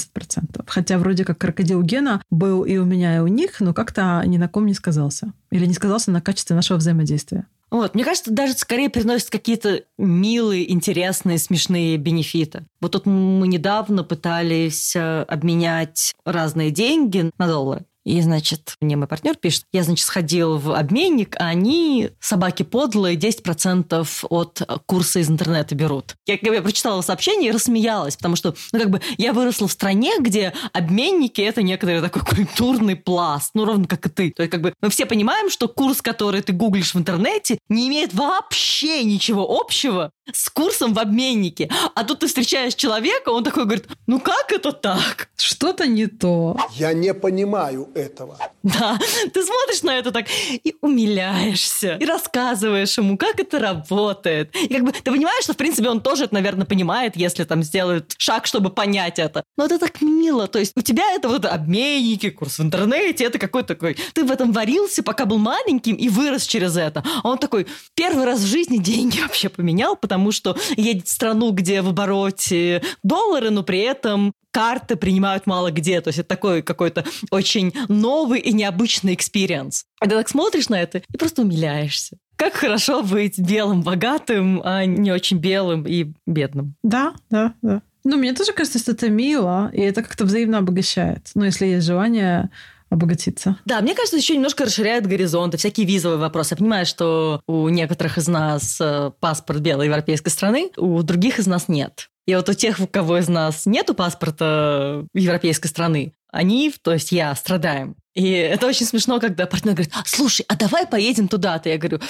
Хотя 0.67 0.99
вроде 0.99 1.25
как 1.25 1.39
крокодил 1.39 1.83
Гена 1.83 2.23
был 2.31 2.65
и 2.65 2.77
у 2.77 2.85
меня, 2.85 3.17
и 3.17 3.21
у 3.21 3.27
них, 3.27 3.61
но 3.61 3.75
как-то 3.75 4.23
ни 4.25 4.39
на 4.39 4.49
ком 4.49 4.67
не 4.67 4.75
сказался. 4.75 5.33
Или 5.51 5.67
не 5.67 5.75
сказался 5.75 6.11
на 6.11 6.21
качестве 6.21 6.55
нашего 6.55 6.79
взаимодействия. 6.79 7.47
Вот, 7.71 7.95
мне 7.95 8.05
кажется, 8.05 8.33
даже 8.33 8.55
скорее 8.55 8.89
приносит 8.89 9.29
какие-то 9.29 9.83
милые, 9.99 10.73
интересные, 10.73 11.39
смешные 11.39 11.99
бенефиты. 11.99 12.65
Вот 12.81 12.93
тут 12.93 13.05
мы 13.07 13.47
недавно 13.47 14.05
пытались 14.05 14.97
э, 14.97 15.23
обменять 15.23 16.15
разные 16.25 16.71
деньги 16.71 17.31
на 17.37 17.47
доллары. 17.47 17.85
И, 18.09 18.23
значит, 18.23 18.77
мне 18.81 18.97
мой 18.97 19.07
партнер 19.07 19.37
пишет, 19.37 19.65
я, 19.71 19.83
значит, 19.83 20.07
сходил 20.07 20.57
в 20.57 20.73
обменник, 20.73 21.37
а 21.39 21.49
они, 21.49 22.09
собаки 22.21 22.63
подлые, 22.63 23.19
10% 23.19 24.09
от 24.31 24.63
курса 24.87 25.19
из 25.19 25.29
интернета 25.29 25.75
берут. 25.75 26.15
Я, 26.25 26.39
я 26.41 26.63
прочитала 26.63 27.03
сообщение 27.03 27.51
и 27.51 27.53
рассмеялась, 27.53 28.17
потому 28.17 28.35
что, 28.37 28.55
ну, 28.73 28.79
как 28.79 28.89
бы, 28.89 29.03
я 29.19 29.35
выросла 29.35 29.69
в 29.69 29.73
стране, 29.73 30.15
где 30.21 30.55
обменники– 30.73 31.41
это 31.43 31.63
некоторый 31.63 32.01
такой 32.01 32.23
культурный 32.23 32.97
пласт, 32.97 33.51
ну, 33.53 33.67
ровно 33.67 33.87
как 33.87 34.07
и 34.07 34.09
ты. 34.09 34.31
То 34.31 34.43
есть, 34.43 34.53
как 34.53 34.63
бы, 34.63 34.73
мы 34.81 34.89
все 34.89 35.05
понимаем, 35.05 35.51
что 35.51 35.69
курс, 35.69 36.01
который 36.01 36.41
ты 36.41 36.55
гуглишь 36.55 36.95
в 36.95 36.99
интернете, 36.99 37.59
не 37.69 37.89
имеет 37.89 38.15
вообще 38.15 39.05
ничего 39.05 39.47
общего 39.61 40.13
с 40.33 40.49
курсом 40.51 40.95
в 40.95 40.99
обменнике. 40.99 41.71
А 41.95 42.05
тут 42.05 42.21
ты 42.21 42.27
встречаешь 42.27 42.75
человека, 42.75 43.31
он 43.31 43.45
такой 43.45 43.65
говорит, 43.65 43.87
ну, 44.07 44.21
как 44.21 44.53
это 44.53 44.73
так? 44.73 45.29
Что-то 45.37 45.87
не 45.87 46.07
то. 46.07 46.59
Я 46.73 46.93
не 46.93 47.15
понимаю 47.15 47.89
этого. 47.95 48.39
Да, 48.63 48.99
ты 49.33 49.43
смотришь 49.43 49.83
на 49.83 49.97
это 49.97 50.11
так 50.13 50.27
и 50.51 50.75
умиляешься, 50.81 51.97
и 52.01 52.05
рассказываешь 52.05 52.99
ему, 52.99 53.17
как 53.17 53.41
это 53.41 53.59
работает. 53.59 54.55
И 54.57 54.69
как 54.69 54.85
бы 54.85 54.93
ты 54.93 55.03
понимаешь, 55.03 55.45
что, 55.45 55.55
в 55.55 55.57
принципе, 55.57 55.89
он 55.89 56.01
тоже 56.01 56.25
это, 56.25 56.35
наверное, 56.35 56.67
понимает, 56.67 57.17
если 57.17 57.45
там 57.45 57.63
сделает 57.63 58.15
шаг, 58.19 58.47
чтобы 58.47 58.71
понять 58.71 59.19
это. 59.19 59.45
Но 59.57 59.65
это 59.65 59.79
так 59.79 60.01
мило. 60.01 60.47
То 60.47 60.59
есть 60.59 60.73
у 60.77 60.83
тебя 60.83 61.15
это 61.15 61.29
вот 61.29 61.45
обменники, 61.45 62.31
курс 62.31 62.59
в 62.59 62.63
интернете, 62.63 63.25
это 63.25 63.39
какой-то 63.39 63.69
такой... 63.69 63.97
Ты 64.13 64.25
в 64.25 64.31
этом 64.31 64.53
варился, 64.53 65.03
пока 65.03 65.25
был 65.25 65.39
маленьким, 65.39 65.95
и 65.95 66.09
вырос 66.09 66.47
через 66.47 66.77
это. 66.77 67.05
А 67.23 67.29
он 67.29 67.39
такой 67.39 67.67
первый 67.95 68.25
раз 68.25 68.41
в 68.41 68.47
жизни 68.47 68.79
деньги 68.79 69.21
вообще 69.23 69.49
поменял, 69.49 69.97
потому 69.97 70.18
что 70.33 70.57
едет 70.77 71.07
в 71.07 71.11
страну, 71.11 71.53
где 71.53 71.83
в 71.83 71.89
обороте 71.89 72.83
доллары, 73.03 73.51
но 73.51 73.63
при 73.63 73.81
этом 73.81 74.33
карты 74.51 74.97
принимают 74.97 75.47
мало 75.47 75.71
где. 75.71 76.01
То 76.01 76.09
есть 76.09 76.19
это 76.19 76.29
такой 76.29 76.63
какой-то 76.63 77.05
очень 77.31 77.73
новый 77.89 78.41
и 78.41 78.53
необычный 78.53 79.15
experience. 79.15 79.85
А 80.01 80.05
ты 80.07 80.11
так 80.11 80.29
смотришь 80.29 80.69
на 80.69 80.81
это 80.81 80.99
и 80.99 81.17
просто 81.17 81.43
умиляешься. 81.43 82.17
Как 82.37 82.55
хорошо 82.55 83.03
быть 83.03 83.39
белым, 83.39 83.83
богатым, 83.83 84.61
а 84.65 84.85
не 84.85 85.11
очень 85.11 85.39
белым 85.39 85.85
и 85.87 86.13
бедным. 86.27 86.75
Да, 86.83 87.15
да, 87.31 87.55
да. 87.63 87.83
Ну, 88.05 88.17
мне 88.17 88.33
тоже 88.33 88.53
кажется, 88.53 88.79
что 88.79 88.93
это 88.93 89.11
мило, 89.11 89.71
и 89.73 89.81
это 89.81 90.03
как-то 90.03 90.25
взаимно 90.25 90.59
обогащает. 90.59 91.31
Ну, 91.35 91.45
если 91.45 91.67
есть 91.67 91.87
желание 91.87 92.51
обогатиться. 92.91 93.59
Да, 93.65 93.81
мне 93.81 93.95
кажется, 93.95 94.17
еще 94.17 94.35
немножко 94.35 94.65
расширяет 94.65 95.07
горизонты, 95.07 95.59
всякие 95.59 95.87
визовые 95.87 96.19
вопросы. 96.19 96.55
Я 96.55 96.57
понимаю, 96.57 96.87
что 96.87 97.41
у 97.47 97.69
некоторых 97.69 98.19
из 98.19 98.29
нас 98.29 98.79
э, 98.81 99.11
паспорт 99.21 99.61
белой 99.61 99.87
европейской 99.87 100.31
страны, 100.31 100.71
у 100.77 101.03
других 101.03 101.39
из 101.39 101.47
нас 101.47 101.69
нет. 101.69 102.09
И 102.27 102.35
вот 102.35 102.49
у 102.49 102.55
тех, 102.55 102.79
у 102.81 102.87
кого 102.87 103.19
из 103.19 103.29
нас 103.29 103.67
нету 103.67 103.95
паспорта 103.95 105.07
европейской 105.15 105.69
страны, 105.69 106.13
они, 106.31 106.73
то 106.83 106.93
есть 106.93 107.13
я, 107.13 107.35
страдаем. 107.35 107.97
И 108.15 108.31
это 108.31 108.67
очень 108.67 108.87
смешно, 108.87 109.19
когда 109.21 109.47
партнер 109.47 109.75
говорит, 109.75 109.95
слушай, 110.05 110.45
а 110.49 110.57
давай 110.57 110.87
поедем 110.87 111.29
туда-то. 111.29 111.69
Я 111.69 111.79
говорю, 111.79 112.01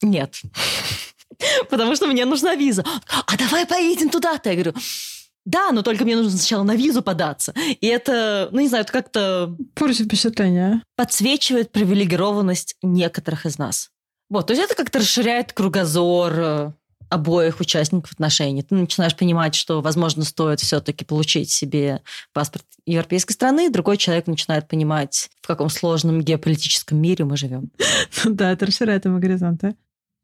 нет. 0.00 0.40
Потому 1.70 1.96
что 1.96 2.06
мне 2.06 2.24
нужна 2.24 2.54
виза. 2.54 2.84
А 3.26 3.36
давай 3.36 3.66
поедем 3.66 4.08
туда-то. 4.08 4.50
Я 4.50 4.54
говорю, 4.54 4.74
да, 5.48 5.72
но 5.72 5.82
только 5.82 6.04
мне 6.04 6.14
нужно 6.14 6.32
сначала 6.32 6.62
на 6.62 6.76
визу 6.76 7.00
податься. 7.00 7.54
И 7.80 7.86
это, 7.86 8.50
ну 8.52 8.60
не 8.60 8.68
знаю, 8.68 8.84
это 8.84 8.92
как-то... 8.92 9.56
Портит 9.74 10.06
впечатление. 10.06 10.82
Подсвечивает 10.94 11.72
привилегированность 11.72 12.76
некоторых 12.82 13.46
из 13.46 13.56
нас. 13.56 13.88
Вот, 14.28 14.48
то 14.48 14.52
есть 14.52 14.62
это 14.62 14.74
как-то 14.74 14.98
расширяет 14.98 15.54
кругозор 15.54 16.32
э, 16.36 16.72
обоих 17.08 17.60
участников 17.60 18.12
отношений. 18.12 18.62
Ты 18.62 18.74
начинаешь 18.74 19.16
понимать, 19.16 19.54
что, 19.54 19.80
возможно, 19.80 20.22
стоит 20.24 20.60
все-таки 20.60 21.06
получить 21.06 21.50
себе 21.50 22.02
паспорт 22.34 22.66
европейской 22.84 23.32
страны, 23.32 23.70
другой 23.70 23.96
человек 23.96 24.26
начинает 24.26 24.68
понимать, 24.68 25.30
в 25.40 25.46
каком 25.46 25.70
сложном 25.70 26.20
геополитическом 26.20 27.00
мире 27.00 27.24
мы 27.24 27.38
живем. 27.38 27.70
Да, 28.24 28.52
это 28.52 28.66
расширяет 28.66 29.06
ему 29.06 29.18
горизонты. 29.18 29.76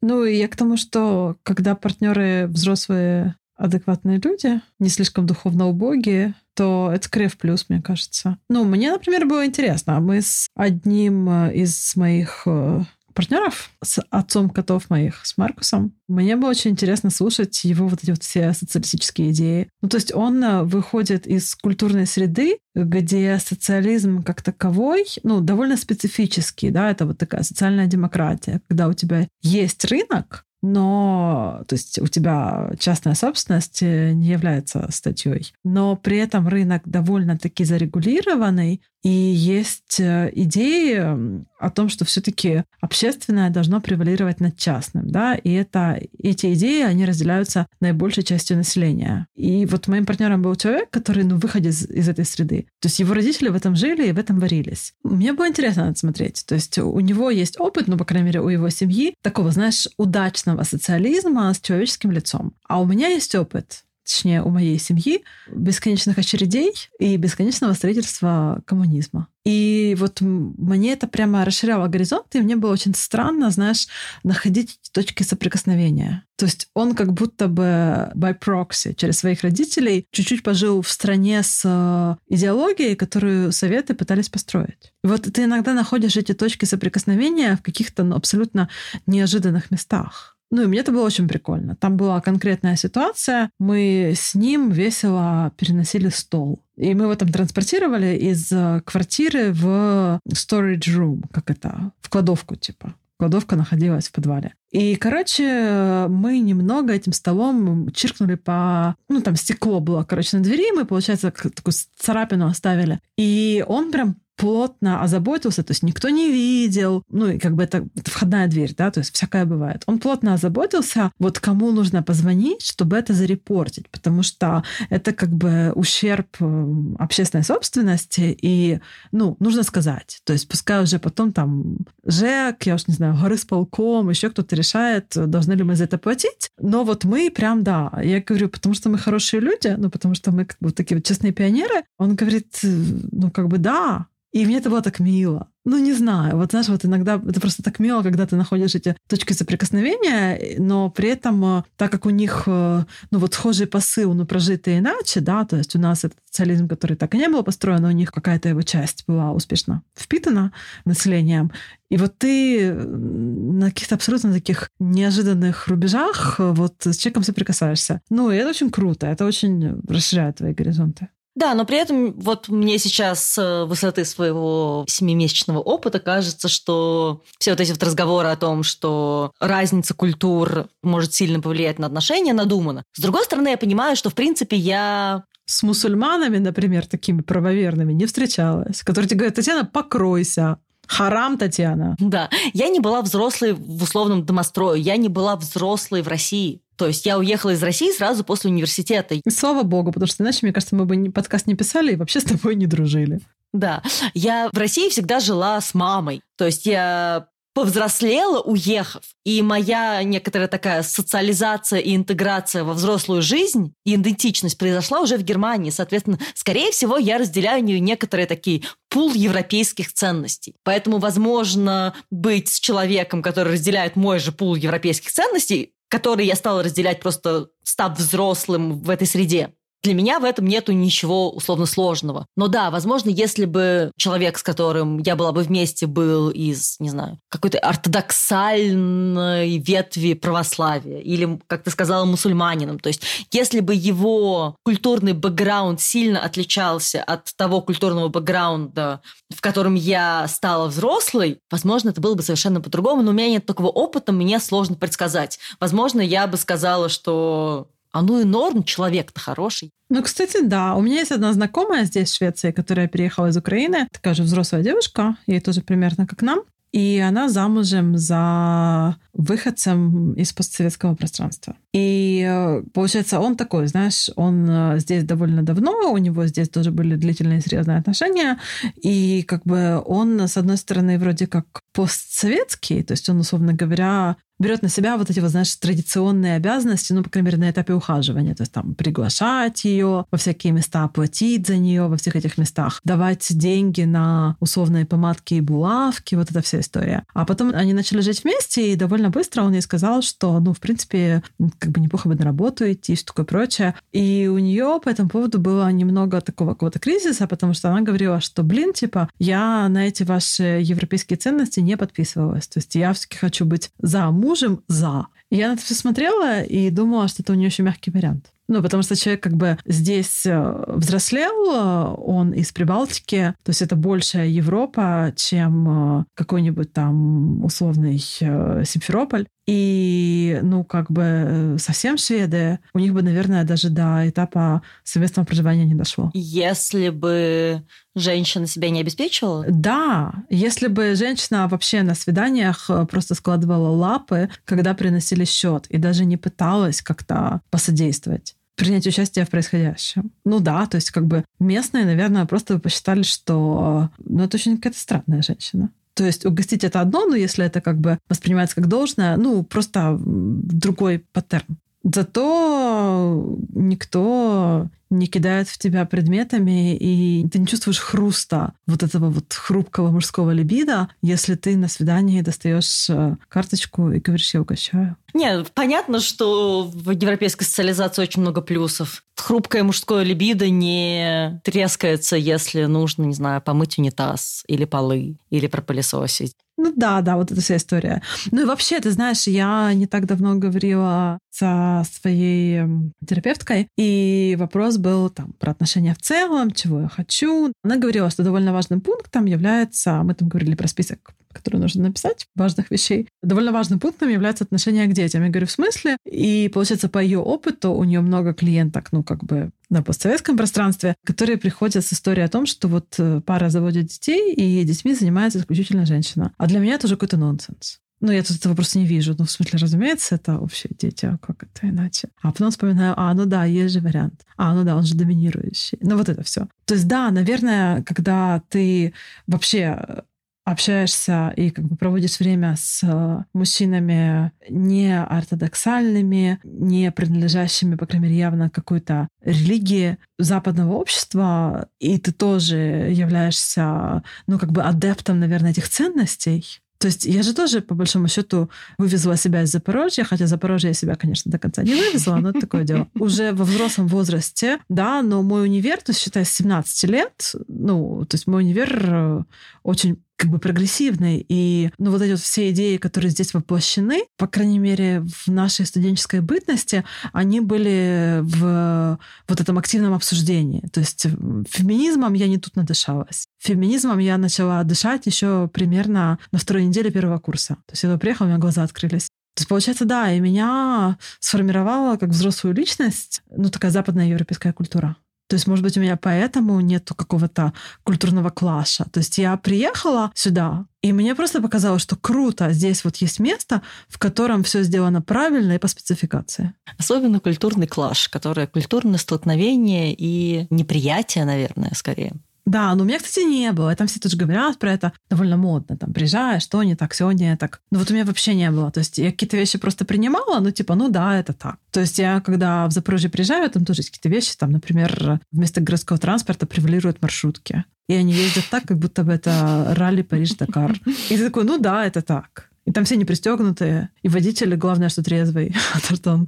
Ну, 0.02 0.24
я 0.24 0.48
к 0.48 0.56
тому, 0.56 0.76
что 0.76 1.37
когда 1.44 1.74
партнеры 1.74 2.46
взрослые, 2.46 3.37
адекватные 3.57 4.21
люди, 4.23 4.61
не 4.79 4.88
слишком 4.88 5.27
духовно 5.27 5.69
убогие, 5.69 6.35
то 6.55 6.90
это 6.93 7.05
скорее 7.05 7.29
в 7.29 7.37
плюс, 7.37 7.67
мне 7.69 7.83
кажется. 7.83 8.38
Ну, 8.49 8.64
мне, 8.64 8.93
например, 8.93 9.27
было 9.27 9.47
интересно. 9.47 10.01
Мы 10.01 10.23
с 10.23 10.49
одним 10.55 11.29
э, 11.29 11.55
из 11.55 11.97
моих 11.97 12.43
э, 12.47 12.83
партнеров, 13.14 13.71
с 13.83 14.03
отцом 14.11 14.51
котов 14.51 14.90
моих, 14.90 15.25
с 15.25 15.37
Маркусом, 15.38 15.95
мне 16.09 16.37
было 16.37 16.51
очень 16.51 16.73
интересно 16.73 17.11
слушать 17.11 17.64
его 17.64 17.88
вот 17.88 18.03
эти 18.03 18.11
вот 18.11 18.23
все 18.23 18.53
социалистические 18.53 19.31
идеи. 19.31 19.69
Ну, 19.81 19.88
то 19.88 19.97
есть 19.97 20.14
он 20.14 20.43
э, 20.43 20.62
выходит 20.64 21.27
из 21.27 21.55
культурной 21.55 22.07
среды, 22.07 22.59
где 22.75 23.38
социализм 23.38 24.23
как 24.23 24.43
таковой, 24.43 25.07
ну, 25.23 25.40
довольно 25.40 25.77
специфический, 25.77 26.71
да, 26.71 26.90
это 26.90 27.07
вот 27.07 27.19
такая 27.19 27.43
социальная 27.43 27.87
демократия, 27.87 28.61
когда 28.69 28.88
у 28.88 28.93
тебя 28.93 29.29
есть 29.43 29.85
рынок, 29.87 30.45
но, 30.64 31.62
то 31.68 31.74
есть 31.74 31.98
у 31.98 32.07
тебя 32.07 32.72
частная 32.79 33.12
собственность 33.12 33.83
э, 33.83 34.12
не 34.14 34.29
является 34.29 34.87
статьей, 34.90 35.53
но 35.62 35.94
при 35.94 36.16
этом 36.16 36.48
рынок 36.48 36.81
довольно-таки 36.87 37.64
зарегулированный, 37.64 38.81
и 39.05 39.11
есть 39.11 40.01
э, 40.01 40.31
идеи 40.35 41.45
о 41.59 41.71
том, 41.71 41.90
что 41.90 42.07
все-таки 42.07 42.64
общественное 42.81 43.51
должно 43.51 43.83
превалировать 43.83 44.40
над 44.40 44.57
частным, 44.57 45.11
да, 45.11 45.35
и 45.35 45.53
это, 45.53 46.01
эти 46.19 46.55
идеи, 46.55 46.83
они 46.83 47.05
разделяются 47.05 47.67
наибольшей 47.81 48.25
частью 48.25 48.57
населения. 48.57 49.27
И 49.35 49.67
вот 49.67 49.88
моим 49.88 50.07
партнером 50.07 50.40
был 50.40 50.57
человек, 50.57 50.88
который, 50.90 51.25
ну, 51.25 51.37
выходит 51.37 51.73
из, 51.73 51.87
из 51.88 52.09
этой 52.09 52.25
среды. 52.25 52.67
То 52.81 52.88
есть 52.88 52.99
его 52.99 53.12
родители 53.12 53.51
в 53.51 53.55
этом 53.55 53.77
жили 53.77 54.09
и 54.09 54.12
в 54.12 54.19
этом 54.19 54.40
варились. 54.40 54.95
Мне 55.03 55.35
было 55.35 55.49
интересно 55.49 55.83
это 55.83 55.99
смотреть. 55.99 56.45
То 56.47 56.55
есть 56.55 56.79
у 56.79 56.99
него 57.01 57.31
есть 57.31 57.61
опыт, 57.61 57.88
ну, 57.88 57.99
по 57.99 58.07
крайней 58.07 58.27
мере, 58.27 58.40
у 58.40 58.49
его 58.49 58.71
семьи, 58.71 59.14
такого, 59.21 59.51
знаешь, 59.51 59.87
удачного 59.99 60.62
социализма 60.62 61.53
с 61.53 61.61
человеческим 61.61 62.11
лицом. 62.11 62.55
А 62.67 62.81
у 62.81 62.87
меня 62.87 63.09
есть 63.09 63.35
опыт 63.35 63.85
точнее, 64.05 64.43
у 64.43 64.51
моей 64.51 64.79
семьи, 64.79 65.25
бесконечных 65.51 66.19
очередей 66.19 66.73
и 66.99 67.17
бесконечного 67.17 67.73
строительства 67.73 68.62
коммунизма. 68.67 69.29
И 69.45 69.95
вот 69.99 70.23
мне 70.23 70.93
это 70.93 71.07
прямо 71.07 71.45
расширяло 71.45 71.87
горизонт, 71.88 72.35
и 72.35 72.40
мне 72.40 72.57
было 72.57 72.73
очень 72.73 72.95
странно, 72.95 73.51
знаешь, 73.51 73.88
находить 74.23 74.79
точки 74.93 75.23
соприкосновения. 75.23 76.25
То 76.37 76.47
есть 76.47 76.69
он 76.75 76.95
как 76.95 77.12
будто 77.12 77.49
бы 77.49 78.11
by 78.14 78.38
proxy 78.38 78.95
через 78.95 79.19
своих 79.19 79.43
родителей 79.43 80.07
чуть-чуть 80.11 80.43
пожил 80.43 80.83
в 80.83 80.88
стране 80.88 81.43
с 81.43 81.62
э, 81.64 82.17
идеологией, 82.29 82.97
которую 82.97 83.53
Советы 83.53 83.95
пытались 83.95 84.31
построить. 84.31 84.93
И 85.05 85.07
вот 85.07 85.23
ты 85.23 85.45
иногда 85.45 85.75
находишь 85.75 86.17
эти 86.17 86.33
точки 86.33 86.64
соприкосновения 86.64 87.57
в 87.57 87.62
каких-то 87.62 88.03
ну, 88.03 88.17
абсолютно 88.17 88.69
неожиданных 89.07 89.71
местах. 89.71 90.34
Ну, 90.55 90.62
и 90.62 90.67
мне 90.67 90.79
это 90.79 90.93
было 90.93 91.03
очень 91.03 91.27
прикольно. 91.27 91.75
Там 91.75 91.97
была 91.97 92.21
конкретная 92.21 92.77
ситуация. 92.77 93.51
Мы 93.59 94.12
с 94.14 94.37
ним 94.37 94.71
весело 94.71 95.51
переносили 95.57 96.11
стол. 96.11 96.61
И 96.77 96.95
мы 96.95 97.07
его 97.07 97.17
там 97.17 97.33
транспортировали 97.33 98.17
из 98.17 98.53
э, 98.53 98.81
квартиры 98.85 99.53
в 99.53 100.21
storage 100.33 100.97
room, 100.97 101.25
как 101.33 101.51
это, 101.51 101.90
в 102.01 102.09
кладовку 102.09 102.55
типа. 102.55 102.95
Кладовка 103.17 103.57
находилась 103.57 104.07
в 104.07 104.12
подвале. 104.12 104.55
И, 104.71 104.95
короче, 104.95 106.07
мы 106.09 106.38
немного 106.38 106.93
этим 106.93 107.12
столом 107.12 107.90
чиркнули 107.90 108.37
по... 108.37 108.95
Ну, 109.09 109.21
там 109.23 109.35
стекло 109.35 109.81
было, 109.81 110.05
короче, 110.05 110.37
на 110.37 110.43
двери. 110.45 110.73
Мы, 110.73 110.85
получается, 110.85 111.33
такую 111.33 111.75
царапину 111.97 112.47
оставили. 112.47 113.01
И 113.17 113.64
он 113.67 113.90
прям 113.90 114.17
плотно 114.37 115.03
озаботился, 115.03 115.62
то 115.62 115.70
есть 115.70 115.83
никто 115.83 116.09
не 116.09 116.31
видел, 116.31 117.03
ну 117.11 117.29
и 117.29 117.38
как 117.38 117.55
бы 117.55 117.62
это, 117.62 117.87
это 117.94 118.11
входная 118.11 118.49
дверь, 118.49 118.75
да, 118.77 118.90
то 118.90 119.01
есть 119.01 119.14
всякое 119.14 119.44
бывает. 119.44 119.83
Он 119.87 119.99
плотно 119.99 120.35
озаботился, 120.35 121.12
вот 121.18 121.38
кому 121.38 121.70
нужно 121.70 122.03
позвонить, 122.03 122.62
чтобы 122.62 122.97
это 122.97 123.12
зарепортить, 123.12 123.88
потому 123.90 124.23
что 124.23 124.64
это 124.90 125.12
как 125.12 125.31
бы 125.31 125.73
ущерб 125.75 126.29
э, 126.40 126.75
общественной 126.99 127.44
собственности, 127.44 128.37
и, 128.40 128.81
ну, 129.12 129.37
нужно 129.40 129.62
сказать. 129.62 130.20
То 130.25 130.33
есть 130.33 130.49
пускай 130.49 130.83
уже 130.83 130.99
потом 130.99 131.33
там 131.33 131.79
ЖЭК, 132.05 132.66
я 132.66 132.75
уж 132.75 132.88
не 132.88 132.94
знаю, 132.94 133.16
горы 133.20 133.37
с 133.37 133.44
полком, 133.44 134.11
еще 134.11 134.31
кто-то 134.31 134.57
решает, 134.57 135.12
должны 135.14 135.53
ли 135.53 135.62
мы 135.62 135.77
за 135.77 135.85
это 135.85 135.99
платить, 135.99 136.51
но 136.59 136.85
вот 136.85 137.05
мы 137.05 137.31
прям, 137.31 137.62
да, 137.62 137.92
я 138.03 138.20
говорю, 138.20 138.49
потому 138.49 138.75
что 138.75 138.88
мы 138.88 138.99
хорошие 138.99 139.40
люди, 139.40 139.75
ну, 139.77 139.90
потому 139.90 140.14
что 140.14 140.33
мы 140.33 140.44
как 140.44 140.57
бы 140.61 140.73
такие 140.73 140.97
вот 140.97 141.07
честные 141.07 141.33
пионеры, 141.33 141.85
он 141.99 142.16
говорит, 142.16 142.59
«Э, 142.64 142.68
ну, 143.12 143.31
как 143.31 143.49
бы 143.49 143.59
да, 143.59 144.07
и 144.35 144.44
мне 144.47 144.59
это 144.59 144.68
было 144.68 144.83
так 144.83 144.99
мило. 144.99 145.49
Ну, 145.64 145.79
не 145.79 145.92
знаю. 145.92 146.37
Вот 146.37 146.51
знаешь, 146.51 146.68
вот 146.68 146.85
иногда 146.85 147.23
это 147.25 147.40
просто 147.40 147.62
так 147.62 147.79
мило, 147.79 148.03
когда 148.03 148.27
ты 148.27 148.35
находишь 148.35 148.75
эти 148.75 148.97
точки 149.09 149.33
соприкосновения, 149.33 150.57
но 150.59 150.90
при 150.90 151.11
этом, 151.11 151.44
э, 151.44 151.62
так 151.77 151.92
как 151.92 152.05
у 152.05 152.11
них, 152.11 152.42
э, 152.47 152.85
ну, 153.12 153.18
вот 153.18 153.35
схожий 153.35 153.68
посыл, 153.68 154.12
но 154.12 154.27
прожитый 154.27 154.79
иначе, 154.81 155.20
да, 155.20 155.44
то 155.44 155.57
есть 155.57 155.77
у 155.77 155.79
нас 155.79 156.05
этот 156.05 156.18
социализм, 156.29 156.66
который 156.66 156.97
так 156.97 157.14
и 157.14 157.18
не 157.18 157.29
был 157.29 157.44
построен, 157.44 157.85
у 157.85 157.90
них 157.92 158.11
какая-то 158.11 158.49
его 158.49 158.62
часть 158.62 159.05
была 159.07 159.31
успешно 159.31 159.83
впитана 159.97 160.53
населением. 160.85 161.53
И 161.88 161.97
вот 161.97 162.18
ты 162.18 162.73
на 162.75 163.66
каких-то 163.68 163.94
абсолютно 163.94 164.33
таких 164.33 164.68
неожиданных 164.81 165.68
рубежах 165.68 166.40
э, 166.40 166.51
вот 166.51 166.75
с 166.85 166.97
человеком 166.97 167.23
соприкасаешься. 167.23 168.01
Ну, 168.11 168.33
и 168.33 168.37
это 168.37 168.51
очень 168.51 168.70
круто, 168.70 169.07
это 169.07 169.25
очень 169.25 169.81
расширяет 169.88 170.38
твои 170.38 170.55
горизонты. 170.55 171.09
Да, 171.35 171.55
но 171.55 171.64
при 171.64 171.79
этом 171.79 172.12
вот 172.12 172.49
мне 172.49 172.79
сейчас 172.79 173.25
с 173.25 173.64
высоты 173.66 174.05
своего 174.05 174.85
семимесячного 174.88 175.59
опыта 175.59 175.99
кажется, 175.99 176.49
что 176.49 177.23
все 177.38 177.51
вот 177.51 177.61
эти 177.61 177.73
вот 177.73 177.83
разговоры 177.83 178.29
о 178.29 178.37
том, 178.37 178.62
что 178.62 179.33
разница 179.40 179.94
культур 179.94 180.68
может 180.83 181.12
сильно 181.12 181.40
повлиять 181.40 181.79
на 181.79 181.87
отношения, 181.87 182.33
надумано. 182.33 182.85
С 182.92 183.01
другой 183.01 183.25
стороны, 183.25 183.49
я 183.49 183.59
понимаю, 183.59 183.97
что, 183.97 184.11
в 184.11 184.14
принципе, 184.14 184.57
я 184.57 185.25
с 185.47 185.62
мусульманами, 185.62 186.38
например, 186.38 186.87
такими 186.87 187.20
правоверными 187.20 187.92
не 187.92 188.07
встречалась, 188.07 188.83
которые 188.83 189.09
тебе 189.09 189.18
говорят, 189.18 189.37
Татьяна, 189.37 189.64
покройся, 189.64 190.59
Харам, 190.87 191.38
Татьяна. 191.38 191.97
Да. 191.99 192.29
Я 192.53 192.68
не 192.68 192.81
была 192.81 193.03
взрослой 193.03 193.53
в 193.53 193.83
условном 193.83 194.25
домострое. 194.25 194.77
Я 194.79 194.97
не 194.97 195.09
была 195.09 195.37
взрослой 195.37 196.03
в 196.03 196.09
России. 196.09 196.61
То 196.76 196.87
есть 196.87 197.06
я 197.06 197.18
уехала 197.18 197.50
из 197.50 197.62
России 197.62 197.92
сразу 197.92 198.24
после 198.24 198.50
университета. 198.50 199.14
И 199.14 199.30
слава 199.30 199.62
богу, 199.62 199.92
потому 199.92 200.08
что 200.08 200.22
иначе, 200.22 200.40
мне 200.42 200.52
кажется, 200.52 200.74
мы 200.74 200.84
бы 200.84 201.10
подкаст 201.10 201.46
не 201.46 201.54
писали 201.54 201.92
и 201.92 201.96
вообще 201.96 202.20
с 202.20 202.24
тобой 202.24 202.54
не 202.54 202.66
дружили. 202.66 203.20
Да. 203.52 203.82
Я 204.14 204.50
в 204.52 204.58
России 204.58 204.88
всегда 204.88 205.20
жила 205.20 205.60
с 205.60 205.74
мамой. 205.74 206.22
То 206.37 206.46
есть 206.46 206.66
я 206.66 207.28
повзрослела, 207.54 208.40
уехав. 208.40 209.02
И 209.24 209.40
моя 209.40 210.02
некоторая 210.02 210.48
такая 210.48 210.82
социализация 210.82 211.78
и 211.78 211.94
интеграция 211.94 212.64
во 212.64 212.74
взрослую 212.74 213.22
жизнь 213.22 213.72
и 213.87 213.94
идентичность 213.94 214.58
произошла 214.58 215.00
уже 215.00 215.16
в 215.16 215.22
Германии. 215.22 215.70
Соответственно, 215.70 216.18
скорее 216.34 216.72
всего, 216.72 216.98
я 216.98 217.16
разделяю 217.16 217.62
некоторые 217.64 218.26
такие 218.26 218.62
пул 218.90 219.14
европейских 219.14 219.92
ценностей. 219.92 220.56
Поэтому, 220.64 220.98
возможно, 220.98 221.94
быть 222.10 222.48
с 222.48 222.58
человеком, 222.58 223.22
который 223.22 223.52
разделяет 223.52 223.94
мой 223.94 224.18
же 224.18 224.32
пул 224.32 224.56
европейских 224.56 225.12
ценностей, 225.12 225.70
который 225.88 226.27
я 226.27 226.35
стала 226.35 226.62
разделять 226.62 227.01
просто 227.01 227.49
став 227.62 227.97
взрослым 227.99 228.83
в 228.83 228.90
этой 228.90 229.07
среде. 229.07 229.55
Для 229.85 229.92
меня 229.92 230.18
в 230.18 230.25
этом 230.25 230.47
нету 230.47 230.73
ничего 230.73 231.31
условно 231.31 231.66
сложного. 231.66 232.27
Но 232.37 232.49
да, 232.49 232.70
возможно, 232.70 233.11
если 233.11 233.44
бы 233.44 233.92
человек, 233.99 234.38
с 234.38 234.42
которым 234.42 234.99
я 234.99 235.14
была 235.14 235.33
бы 235.33 235.42
вместе, 235.42 235.87
был 235.87 236.31
из, 236.31 236.77
не 236.81 236.88
знаю, 236.88 237.18
какой-то 237.29 237.59
ортодоксальной 237.59 239.59
ветви 239.59 240.14
православия 240.14 241.01
или, 241.01 241.38
как 241.49 241.64
ты 241.64 241.70
сказала, 241.70 242.07
мусульманином. 242.07 242.79
То 242.79 242.88
есть 242.88 243.03
если 243.31 243.61
бы 243.61 243.75
его 243.75 244.57
культурный 244.64 245.12
бэкграунд 245.12 245.83
сильно 245.83 246.25
отличался 246.25 247.03
от 247.03 247.37
того 247.37 247.61
культурного 247.61 248.09
бэкграунда, 248.09 249.03
в 249.37 249.40
котором 249.42 249.75
я 249.75 250.27
стала 250.29 250.68
взрослой, 250.68 251.40
возможно, 251.51 251.90
это 251.90 252.01
было 252.01 252.14
бы 252.14 252.23
совершенно 252.23 252.62
по-другому, 252.62 253.03
но 253.03 253.11
у 253.11 253.14
меня 253.14 253.29
нет 253.29 253.44
такого 253.44 253.68
опыта, 253.68 254.12
мне 254.12 254.40
сложно 254.40 254.77
предсказать. 254.77 255.38
Возможно, 255.61 256.01
я 256.01 256.27
бы 256.27 256.38
сказала, 256.38 256.88
что 256.88 257.68
а 257.94 258.02
ну 258.02 258.20
и 258.20 258.24
норм, 258.24 258.64
человек-то 258.64 259.20
хороший. 259.20 259.70
Ну, 259.88 260.02
кстати, 260.02 260.42
да. 260.42 260.74
У 260.74 260.83
меня 260.83 260.98
есть 260.98 261.12
одна 261.12 261.33
знакомая 261.33 261.85
здесь, 261.85 262.11
в 262.11 262.16
Швеции, 262.16 262.50
которая 262.50 262.88
переехала 262.88 263.28
из 263.28 263.37
Украины. 263.37 263.87
Такая 263.92 264.14
же 264.14 264.24
взрослая 264.24 264.64
девушка, 264.64 265.16
ей 265.28 265.40
тоже 265.40 265.61
примерно 265.61 266.04
как 266.04 266.20
нам. 266.20 266.40
И 266.72 266.98
она 266.98 267.28
замужем 267.28 267.96
за 267.96 268.96
выходцем 269.12 270.14
из 270.14 270.33
постсоветского 270.33 270.96
пространства. 270.96 271.54
И 271.72 272.26
э, 272.28 272.64
получается, 272.72 273.20
он 273.20 273.37
такой, 273.37 273.68
знаешь, 273.68 274.11
он 274.16 274.44
э, 274.50 274.80
здесь 274.80 275.04
довольно 275.04 275.44
давно, 275.44 275.92
у 275.92 275.98
него 275.98 276.26
здесь 276.26 276.48
тоже 276.48 276.72
были 276.72 276.96
длительные 276.96 277.40
серьезные 277.40 277.78
отношения, 277.78 278.40
и 278.74 279.22
как 279.22 279.44
бы 279.44 279.80
он, 279.87 280.26
с 280.26 280.37
одной 280.37 280.57
стороны, 280.57 280.98
вроде 280.98 281.28
как 281.28 281.46
постсоветский, 281.72 282.83
то 282.83 282.94
есть 282.94 283.09
он, 283.09 283.20
условно 283.20 283.52
говоря, 283.52 284.16
берет 284.38 284.62
на 284.62 284.68
себя 284.68 284.97
вот 284.97 285.11
эти 285.11 285.20
вот, 285.20 285.31
знаешь, 285.31 285.55
традиционные 285.57 286.37
обязанности, 286.37 286.92
ну, 286.92 287.03
по 287.03 287.11
крайней 287.11 287.27
мере, 287.27 287.38
на 287.38 287.51
этапе 287.51 287.73
ухаживания. 287.73 288.35
То 288.35 288.42
есть 288.42 288.53
там 288.53 288.75
приглашать 288.75 289.64
ее 289.64 290.05
во 290.11 290.18
всякие 290.18 290.53
места, 290.53 290.88
платить 290.88 291.47
за 291.47 291.57
нее 291.57 291.87
во 291.87 291.97
всех 291.97 292.16
этих 292.16 292.38
местах, 292.38 292.81
давать 292.85 293.27
деньги 293.31 293.83
на 293.83 294.37
условные 294.40 294.87
помадки 294.87 295.35
и 295.35 295.40
булавки, 295.40 296.14
вот 296.14 296.31
эта 296.31 296.42
вся 296.42 296.61
история. 296.61 297.05
А 297.14 297.25
потом 297.25 297.53
они 297.55 297.73
начали 297.73 298.01
жить 298.01 298.25
вместе, 298.25 298.73
и 298.73 298.77
довольно 298.77 299.11
быстро 299.11 299.42
он 299.42 299.53
ей 299.53 299.62
сказал, 299.62 300.03
что, 300.03 300.38
ну, 300.40 300.53
в 300.53 300.61
принципе, 300.61 301.23
как 301.59 301.70
бы 301.70 301.81
неплохо 301.81 302.09
бы 302.09 302.14
на 302.14 302.25
работу 302.25 302.70
идти 302.70 302.94
все 302.94 303.05
такое 303.05 303.25
прочее. 303.25 303.75
И 303.92 304.29
у 304.33 304.38
нее 304.38 304.81
по 304.83 304.88
этому 304.88 305.09
поводу 305.09 305.38
было 305.38 305.70
немного 305.70 306.20
такого 306.20 306.51
какого-то 306.51 306.79
кризиса, 306.79 307.27
потому 307.27 307.55
что 307.55 307.70
она 307.70 307.83
говорила, 307.83 308.20
что, 308.20 308.42
блин, 308.42 308.73
типа, 308.73 309.09
я 309.18 309.68
на 309.68 309.87
эти 309.87 310.03
ваши 310.03 310.61
европейские 310.62 311.16
ценности 311.16 311.61
не 311.61 311.77
подписывалась. 311.77 312.49
То 312.49 312.59
есть 312.59 312.75
я 312.75 312.92
все-таки 312.92 313.18
хочу 313.18 313.44
быть 313.44 313.70
за 313.79 314.11
мужем, 314.24 314.62
за. 314.68 315.06
Я 315.30 315.48
на 315.48 315.54
это 315.54 315.62
все 315.62 315.74
смотрела 315.74 316.42
и 316.42 316.70
думала, 316.70 317.08
что 317.08 317.22
это 317.22 317.32
у 317.32 317.37
нее 317.37 317.48
очень 317.48 317.64
мягкий 317.64 317.90
вариант. 317.90 318.30
Ну, 318.46 318.62
потому 318.62 318.82
что 318.82 318.94
человек 318.94 319.22
как 319.22 319.34
бы 319.34 319.58
здесь 319.64 320.26
э, 320.26 320.64
взрослел, 320.68 321.32
э, 321.50 321.94
он 321.96 322.32
из 322.32 322.52
Прибалтики, 322.52 323.34
то 323.42 323.50
есть 323.50 323.62
это 323.62 323.74
большая 323.74 324.26
Европа, 324.26 325.12
чем 325.16 326.00
э, 326.00 326.04
какой-нибудь 326.14 326.72
там 326.72 327.42
условный 327.42 327.98
Симферополь. 327.98 329.26
И, 329.46 330.38
ну, 330.42 330.64
как 330.64 330.90
бы 330.90 331.57
совсем 331.59 331.98
шведы, 331.98 332.61
у 332.72 332.78
них 332.78 332.94
бы, 332.94 333.02
наверное, 333.02 333.44
даже 333.44 333.68
до 333.68 334.09
этапа 334.09 334.62
совместного 334.85 335.26
проживания 335.26 335.64
не 335.64 335.74
дошло. 335.74 336.11
Если 336.14 336.88
бы 336.88 337.62
женщина 337.94 338.46
себя 338.46 338.70
не 338.70 338.80
обеспечивала? 338.80 339.44
Да, 339.48 340.14
если 340.30 340.68
бы 340.68 340.94
женщина 340.94 341.46
вообще 341.48 341.83
на 341.83 341.94
свиданиях 341.94 342.70
просто 342.90 343.14
складывала 343.14 343.68
лапы, 343.68 344.30
когда 344.44 344.72
приносили 344.72 345.24
счет, 345.24 345.66
и 345.68 345.76
даже 345.76 346.04
не 346.04 346.16
пыталась 346.16 346.80
как-то 346.80 347.40
посодействовать 347.50 348.37
принять 348.57 348.87
участие 348.87 349.24
в 349.24 349.30
происходящем. 349.30 350.12
Ну 350.24 350.38
да, 350.38 350.66
то 350.66 350.76
есть 350.76 350.92
как 350.92 351.07
бы 351.07 351.24
местные, 351.40 351.85
наверное, 351.85 352.24
просто 352.24 352.61
посчитали, 352.61 353.02
что 353.02 353.90
ну, 353.98 354.22
это 354.22 354.37
очень 354.37 354.57
какая-то 354.59 354.78
странная 354.78 355.22
женщина. 355.22 355.70
То 355.94 356.04
есть 356.04 356.26
угостить 356.26 356.64
это 356.64 356.80
одно, 356.80 357.07
но 357.07 357.16
если 357.16 357.44
это 357.44 357.61
как 357.61 357.78
бы 357.78 357.98
воспринимается 358.09 358.57
как 358.57 358.66
должное, 358.66 359.16
ну, 359.16 359.44
просто 359.44 359.96
другой 359.98 361.04
паттерн. 361.12 361.59
Зато 361.85 363.37
никто 363.54 364.70
не 364.98 365.07
кидает 365.07 365.48
в 365.48 365.59
тебя 365.59 365.85
предметами, 365.85 366.76
и 366.76 367.28
ты 367.28 367.38
не 367.38 367.46
чувствуешь 367.46 367.78
хруста 367.78 368.52
вот 368.66 368.83
этого 368.83 369.11
вот 369.11 369.33
хрупкого 369.33 369.90
мужского 369.90 370.30
либида, 370.30 370.88
если 371.02 371.35
ты 371.35 371.57
на 371.57 371.68
свидании 371.68 372.20
достаешь 372.20 372.88
э, 372.88 373.16
карточку 373.28 373.90
и 373.90 374.00
говоришь, 374.00 374.35
я 374.35 374.40
угощаю. 374.40 374.96
Нет, 375.14 375.52
понятно, 375.54 376.00
что 376.00 376.64
в 376.64 376.90
европейской 376.90 377.44
социализации 377.44 378.02
очень 378.02 378.22
много 378.22 378.40
плюсов. 378.40 379.04
Хрупкое 379.16 379.62
мужское 379.62 380.02
либидо 380.02 380.50
не 380.50 381.40
трескается, 381.44 382.16
если 382.16 382.64
нужно, 382.64 383.04
не 383.04 383.14
знаю, 383.14 383.40
помыть 383.40 383.78
унитаз 383.78 384.42
или 384.48 384.64
полы, 384.64 385.16
или 385.30 385.46
пропылесосить. 385.46 386.35
Ну 386.57 386.72
да, 386.74 387.00
да, 387.00 387.16
вот 387.16 387.33
эта 387.33 387.40
вся 387.40 387.57
история. 387.57 388.02
Ну 388.30 388.42
и 388.42 388.44
вообще, 388.44 388.80
ты 388.80 388.90
знаешь, 388.90 389.26
я 389.26 389.72
не 389.74 389.87
так 389.87 390.07
давно 390.07 390.37
говорила 390.37 391.18
со 391.30 391.85
своей 391.92 392.62
терапевткой, 393.07 393.68
и 393.76 394.37
вопрос 394.38 394.78
был 394.85 395.09
там 395.09 395.33
про 395.38 395.53
отношения 395.53 395.94
в 395.94 396.03
целом, 396.03 396.51
чего 396.51 396.81
я 396.83 396.88
хочу. 396.88 397.53
Она 397.64 397.77
говорила, 397.77 398.11
что 398.11 398.23
довольно 398.23 398.53
важным 398.53 398.81
пунктом 398.81 399.25
является, 399.25 400.03
мы 400.03 400.14
там 400.14 400.29
говорили 400.29 400.55
про 400.55 400.68
список 400.68 401.14
который 401.35 401.59
нужно 401.59 401.83
написать, 401.83 402.27
важных 402.37 402.70
вещей. 402.70 403.09
Довольно 403.20 403.51
важным 403.51 403.81
пунктом 403.81 404.09
является 404.09 404.44
отношение 404.44 404.87
к 404.87 404.92
детям. 404.92 405.25
Я 405.25 405.31
говорю, 405.31 405.49
в 405.49 405.51
смысле? 405.51 405.97
И, 406.07 406.49
получается, 406.55 406.88
по 406.88 407.01
ее 407.01 407.18
опыту 407.18 407.73
у 407.73 407.83
нее 407.83 408.01
много 408.03 408.33
клиенток, 408.33 408.92
ну, 408.92 409.03
как 409.03 409.25
бы 409.25 409.51
на 409.68 409.83
постсоветском 409.83 410.37
пространстве, 410.37 410.94
которые 411.05 411.37
приходят 411.37 411.85
с 411.85 411.92
историей 411.92 412.25
о 412.25 412.29
том, 412.29 412.47
что 412.47 412.68
вот 412.68 412.94
э, 412.99 413.20
пара 413.27 413.51
заводит 413.51 413.87
детей, 413.87 414.33
и 414.33 414.62
детьми 414.62 414.94
занимается 414.94 415.40
исключительно 415.40 415.87
женщина. 415.87 416.33
А 416.38 416.47
для 416.47 416.61
меня 416.61 416.75
это 416.75 416.87
уже 416.87 416.94
какой-то 416.94 417.16
нонсенс. 417.16 417.81
Ну, 418.00 418.12
я 418.12 418.22
тут 418.22 418.37
этого 418.37 418.54
просто 418.54 418.78
не 418.78 418.87
вижу. 418.87 419.14
Ну, 419.18 419.24
в 419.24 419.30
смысле, 419.30 419.59
разумеется, 419.59 420.16
это 420.16 420.38
общие 420.38 420.70
дети, 420.78 421.07
а 421.07 421.18
как 421.18 421.44
это 421.44 421.68
иначе? 421.68 422.09
А 422.22 422.33
потом 422.33 422.50
вспоминаю, 422.50 422.94
а, 422.96 423.14
ну 423.14 423.24
да, 423.24 423.44
есть 423.44 423.74
же 423.74 423.80
вариант. 423.80 424.26
А, 424.37 424.54
ну 424.54 424.64
да, 424.64 424.76
он 424.76 424.85
же 424.85 424.94
доминирующий. 424.94 425.78
Ну, 425.80 425.96
вот 425.96 426.09
это 426.09 426.22
все. 426.22 426.48
То 426.66 426.74
есть, 426.74 426.87
да, 426.87 427.11
наверное, 427.11 427.83
когда 427.83 428.42
ты 428.48 428.92
вообще 429.26 430.04
общаешься 430.44 431.33
и 431.37 431.50
как 431.50 431.64
бы 431.64 431.76
проводишь 431.76 432.20
время 432.20 432.54
с 432.57 432.83
э, 432.83 433.24
мужчинами 433.33 434.33
не 434.48 435.00
ортодоксальными, 435.00 436.38
не 436.44 436.92
принадлежащими, 436.92 437.76
по 437.76 437.87
крайней 437.87 438.09
мере, 438.09 438.18
явно 438.18 438.50
какой-то 438.50 439.09
религии 439.22 439.96
западного 440.18 440.74
общества, 440.74 441.68
и 441.78 441.98
ты 441.98 442.12
тоже 442.12 442.57
являешься, 442.57 444.02
ну, 444.26 444.38
как 444.38 444.52
бы 444.52 444.62
адептом, 444.62 445.18
наверное, 445.18 445.52
этих 445.52 445.68
ценностей, 445.68 446.61
то 446.78 446.88
есть 446.88 447.04
я 447.06 447.22
же 447.22 447.34
тоже, 447.34 447.60
по 447.60 447.74
большому 447.74 448.08
счету, 448.08 448.50
вывезла 448.78 449.16
себя 449.16 449.42
из 449.42 449.50
Запорожья, 449.50 450.04
хотя 450.04 450.26
Запорожье 450.26 450.68
я 450.68 450.74
себя, 450.74 450.96
конечно, 450.96 451.30
до 451.30 451.38
конца 451.38 451.62
не 451.62 451.74
вывезла, 451.74 452.16
но 452.16 452.30
это 452.30 452.40
такое 452.40 452.64
дело. 452.64 452.88
Уже 452.98 453.32
во 453.32 453.44
взрослом 453.44 453.87
возрасте, 453.88 454.58
да, 454.68 455.02
но 455.02 455.22
мой 455.22 455.44
универ, 455.44 455.78
то 455.78 455.90
есть, 455.90 456.00
считай, 456.00 456.24
с 456.24 456.30
17 456.30 456.90
лет, 456.90 457.32
ну, 457.48 458.04
то 458.04 458.16
есть 458.16 458.26
мой 458.26 458.42
универ 458.42 458.87
э, 458.87 459.22
очень 459.62 460.02
как 460.24 460.32
бы 460.32 460.38
прогрессивный. 460.38 461.24
И 461.28 461.70
ну, 461.78 461.90
вот 461.90 462.00
эти 462.00 462.12
вот 462.12 462.20
все 462.20 462.50
идеи, 462.50 462.78
которые 462.78 463.10
здесь 463.10 463.34
воплощены, 463.34 464.04
по 464.16 464.26
крайней 464.26 464.58
мере, 464.58 465.04
в 465.24 465.28
нашей 465.28 465.66
студенческой 465.66 466.20
бытности, 466.20 466.82
они 467.12 467.40
были 467.40 468.20
в 468.22 468.98
вот 469.28 469.40
этом 469.40 469.58
активном 469.58 469.92
обсуждении. 469.92 470.62
То 470.72 470.80
есть 470.80 471.06
феминизмом 471.48 472.14
я 472.14 472.26
не 472.26 472.38
тут 472.38 472.56
надышалась. 472.56 473.26
Феминизмом 473.38 473.98
я 473.98 474.16
начала 474.16 474.64
дышать 474.64 475.04
еще 475.04 475.48
примерно 475.52 476.18
на 476.32 476.38
второй 476.38 476.64
неделе 476.64 476.90
первого 476.90 477.18
курса. 477.18 477.56
То 477.66 477.72
есть 477.72 477.82
я 477.82 477.98
приехала, 477.98 478.26
у 478.26 478.30
меня 478.30 478.38
глаза 478.38 478.62
открылись. 478.62 479.08
То 479.34 479.40
есть, 479.40 479.48
получается, 479.48 479.84
да, 479.84 480.12
и 480.12 480.20
меня 480.20 480.96
сформировала 481.18 481.96
как 481.96 482.10
взрослую 482.10 482.54
личность, 482.54 483.20
ну, 483.30 483.50
такая 483.50 483.72
западная 483.72 484.06
европейская 484.06 484.52
культура. 484.52 484.96
То 485.28 485.37
есть, 485.37 485.46
может 485.46 485.64
быть, 485.64 485.76
у 485.76 485.80
меня 485.80 485.96
поэтому 485.96 486.60
нету 486.60 486.94
какого-то 486.94 487.52
культурного 487.82 488.30
класса. 488.30 488.87
То 488.92 488.98
есть 489.00 489.18
я 489.18 489.37
приехала 489.37 490.10
сюда, 490.14 490.66
и 490.82 490.92
мне 490.92 491.14
просто 491.14 491.40
показалось, 491.40 491.82
что 491.82 491.96
круто, 491.96 492.52
здесь 492.52 492.84
вот 492.84 492.96
есть 492.96 493.18
место, 493.20 493.62
в 493.88 493.98
котором 493.98 494.44
все 494.44 494.62
сделано 494.62 495.00
правильно 495.00 495.52
и 495.52 495.58
по 495.58 495.68
спецификации. 495.68 496.52
Особенно 496.78 497.20
культурный 497.20 497.66
класс, 497.66 498.06
которое 498.08 498.46
культурное 498.46 498.98
столкновение 498.98 499.94
и 499.96 500.46
неприятие, 500.50 501.24
наверное, 501.24 501.72
скорее. 501.74 502.12
Да, 502.46 502.74
но 502.74 502.83
у 502.83 502.87
меня, 502.87 502.98
кстати, 502.98 503.24
не 503.24 503.52
было. 503.52 503.72
И 503.72 503.76
там 503.76 503.87
все 503.87 503.98
тоже 503.98 504.16
говорят 504.16 504.59
про 504.59 504.72
это. 504.72 504.92
Довольно 505.09 505.37
модно. 505.37 505.76
Там 505.76 505.92
приезжаешь, 505.92 506.42
что 506.42 506.62
не 506.62 506.76
так, 506.76 506.92
все 506.92 507.11
не 507.12 507.37
так. 507.37 507.61
Но 507.70 507.78
вот 507.78 507.90
у 507.90 507.94
меня 507.94 508.04
вообще 508.04 508.35
не 508.35 508.50
было. 508.50 508.70
То 508.70 508.80
есть 508.80 508.98
я 508.98 509.11
какие-то 509.11 509.37
вещи 509.37 509.59
просто 509.59 509.85
принимала, 509.85 510.40
ну 510.40 510.50
типа, 510.50 510.74
ну 510.74 510.90
да, 510.90 511.18
это 511.18 511.33
так. 511.33 511.57
То 511.70 511.80
есть 511.80 511.98
я, 511.98 512.20
когда 512.20 512.66
в 512.66 512.72
Запорожье 512.72 513.09
приезжаю, 513.09 513.50
там 513.50 513.64
тоже 513.64 513.80
есть 513.80 513.90
какие-то 513.90 514.14
вещи. 514.14 514.37
Там, 514.37 514.50
например, 514.50 515.20
вместо 515.33 515.61
городского 515.61 515.98
транспорта 515.98 516.46
превалируют 516.46 517.00
маршрутки. 517.00 517.64
И 517.88 517.94
они 517.94 518.12
ездят 518.12 518.44
так, 518.50 518.64
как 518.64 518.78
будто 518.78 519.04
бы 519.04 519.12
это 519.12 519.74
ралли 519.76 520.02
Париж-Дакар. 520.02 520.78
И 521.11 521.16
ты 521.16 521.24
такой, 521.24 521.44
ну 521.44 521.59
да, 521.59 521.85
это 521.85 522.02
так. 522.02 522.50
И 522.64 522.72
там 522.72 522.85
все 522.85 522.96
не 522.96 523.04
пристегнутые. 523.04 523.90
И 524.02 524.09
водитель, 524.09 524.57
главное, 524.57 524.88
что 524.88 525.02
трезвый. 525.02 525.54
Он, 526.04 526.26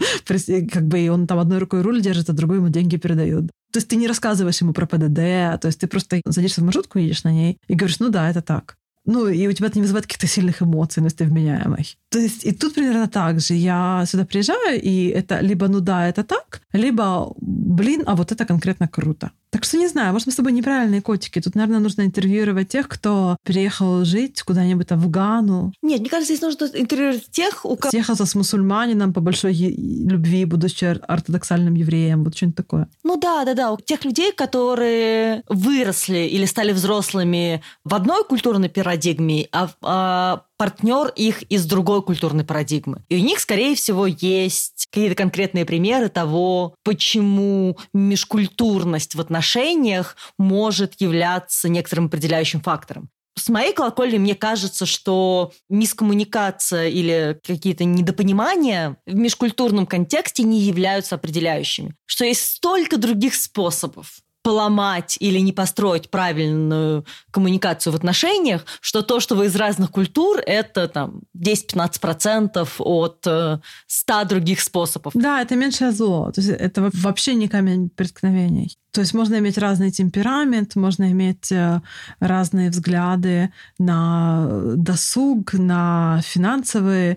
как 0.70 0.86
бы, 0.86 1.10
он 1.10 1.26
там 1.26 1.38
одной 1.38 1.58
рукой 1.58 1.80
руль 1.80 2.02
держит, 2.02 2.28
а 2.28 2.32
другой 2.34 2.58
ему 2.58 2.68
деньги 2.68 2.96
передает. 2.96 3.50
То 3.76 3.78
есть 3.78 3.88
ты 3.88 3.96
не 3.96 4.08
рассказываешь 4.08 4.58
ему 4.62 4.72
про 4.72 4.86
ПДД, 4.86 5.60
то 5.60 5.66
есть 5.66 5.78
ты 5.78 5.86
просто 5.86 6.22
садишься 6.30 6.62
в 6.62 6.64
маршрутку, 6.64 6.98
едешь 6.98 7.24
на 7.24 7.30
ней 7.30 7.58
и 7.68 7.74
говоришь, 7.74 7.98
ну 8.00 8.08
да, 8.08 8.30
это 8.30 8.40
так. 8.40 8.78
Ну, 9.04 9.28
и 9.28 9.46
у 9.46 9.52
тебя 9.52 9.66
это 9.66 9.76
не 9.76 9.82
вызывает 9.82 10.06
каких-то 10.06 10.26
сильных 10.26 10.62
эмоций, 10.62 11.02
но 11.02 11.08
если 11.08 11.18
ты 11.18 11.24
вменяемый. 11.26 11.98
То 12.16 12.22
есть 12.22 12.46
и 12.46 12.52
тут 12.52 12.72
примерно 12.74 13.08
так 13.08 13.40
же. 13.40 13.54
Я 13.54 14.04
сюда 14.06 14.24
приезжаю, 14.24 14.80
и 14.80 15.08
это 15.08 15.40
либо 15.40 15.68
ну 15.68 15.80
да, 15.80 16.08
это 16.08 16.24
так, 16.24 16.62
либо 16.72 17.34
блин, 17.36 18.04
а 18.06 18.14
вот 18.14 18.32
это 18.32 18.46
конкретно 18.46 18.88
круто. 18.88 19.32
Так 19.50 19.64
что 19.64 19.76
не 19.76 19.88
знаю, 19.88 20.12
может, 20.12 20.26
мы 20.26 20.32
с 20.32 20.36
тобой 20.36 20.52
неправильные 20.52 21.00
котики. 21.02 21.40
Тут, 21.40 21.54
наверное, 21.54 21.80
нужно 21.80 22.02
интервьюировать 22.02 22.68
тех, 22.68 22.88
кто 22.88 23.36
переехал 23.44 24.04
жить 24.04 24.42
куда-нибудь 24.42 24.90
в 24.90 25.10
Гану. 25.10 25.72
Нет, 25.82 26.00
мне 26.00 26.10
кажется, 26.10 26.34
здесь 26.34 26.42
нужно 26.42 26.78
интервьюировать 26.78 27.30
тех, 27.30 27.64
у 27.64 27.76
кого... 27.76 27.90
Съехался 27.90 28.26
с 28.26 28.34
мусульманином 28.34 29.12
по 29.12 29.20
большой 29.20 29.54
любви, 29.54 30.44
будучи 30.46 30.84
ортодоксальным 30.84 31.74
евреем. 31.74 32.24
Вот 32.24 32.36
что-нибудь 32.36 32.56
такое. 32.56 32.88
Ну 33.04 33.16
да, 33.18 33.44
да, 33.44 33.54
да. 33.54 33.72
У 33.72 33.78
тех 33.78 34.04
людей, 34.04 34.32
которые 34.32 35.42
выросли 35.48 36.18
или 36.18 36.44
стали 36.46 36.72
взрослыми 36.72 37.62
в 37.84 37.94
одной 37.94 38.24
культурной 38.24 38.68
парадигме, 38.68 39.48
а, 39.52 39.70
а 39.82 40.42
партнер 40.56 41.08
их 41.08 41.42
из 41.42 41.66
другой 41.66 42.02
культурной 42.02 42.44
парадигмы. 42.44 43.04
И 43.08 43.16
у 43.16 43.20
них, 43.20 43.40
скорее 43.40 43.74
всего, 43.74 44.06
есть 44.06 44.86
какие-то 44.90 45.14
конкретные 45.14 45.64
примеры 45.64 46.08
того, 46.08 46.74
почему 46.82 47.78
межкультурность 47.92 49.14
в 49.14 49.20
отношениях 49.20 50.16
может 50.38 51.00
являться 51.00 51.68
некоторым 51.68 52.06
определяющим 52.06 52.60
фактором. 52.60 53.10
С 53.38 53.50
моей 53.50 53.74
колокольни 53.74 54.16
мне 54.16 54.34
кажется, 54.34 54.86
что 54.86 55.52
мискоммуникация 55.68 56.88
или 56.88 57.38
какие-то 57.46 57.84
недопонимания 57.84 58.96
в 59.06 59.14
межкультурном 59.14 59.86
контексте 59.86 60.42
не 60.42 60.60
являются 60.60 61.16
определяющими. 61.16 61.94
Что 62.06 62.24
есть 62.24 62.54
столько 62.56 62.96
других 62.96 63.34
способов 63.34 64.20
поломать 64.46 65.16
или 65.18 65.40
не 65.40 65.52
построить 65.52 66.08
правильную 66.08 67.04
коммуникацию 67.32 67.92
в 67.92 67.96
отношениях, 67.96 68.64
что 68.80 69.02
то, 69.02 69.18
что 69.18 69.34
вы 69.34 69.46
из 69.46 69.56
разных 69.56 69.90
культур, 69.90 70.38
это 70.46 70.86
там 70.86 71.22
10-15% 71.36 72.68
от 72.78 73.26
э, 73.26 73.58
100 73.88 74.24
других 74.26 74.60
способов. 74.60 75.14
Да, 75.16 75.42
это 75.42 75.56
меньшее 75.56 75.90
зло. 75.90 76.30
То 76.30 76.40
есть 76.40 76.52
это 76.52 76.92
вообще 76.94 77.34
не 77.34 77.48
камень 77.48 77.90
преткновений. 77.90 78.78
То 78.92 79.00
есть 79.00 79.14
можно 79.14 79.34
иметь 79.38 79.58
разный 79.58 79.90
темперамент, 79.90 80.76
можно 80.76 81.10
иметь 81.10 81.50
э, 81.50 81.80
разные 82.20 82.70
взгляды 82.70 83.52
на 83.80 84.48
досуг, 84.76 85.54
на 85.54 86.20
финансовые 86.22 87.16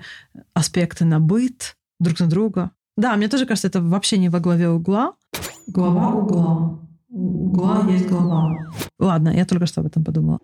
аспекты, 0.55 1.05
на 1.05 1.19
быт 1.19 1.75
друг 1.99 2.19
на 2.19 2.25
друга. 2.25 2.71
Да, 2.97 3.15
мне 3.15 3.27
тоже 3.27 3.45
кажется, 3.45 3.67
это 3.67 3.83
вообще 3.83 4.17
не 4.17 4.29
во 4.29 4.39
главе 4.39 4.69
угла. 4.69 5.13
Глава 5.67 6.07
угла. 6.09 6.88
У 7.09 7.49
угла 7.49 7.85
есть 7.89 8.07
голова. 8.07 8.53
Ладно, 8.99 9.29
я 9.29 9.45
только 9.45 9.65
что 9.65 9.81
об 9.81 9.87
этом 9.87 10.03
подумала. 10.03 10.39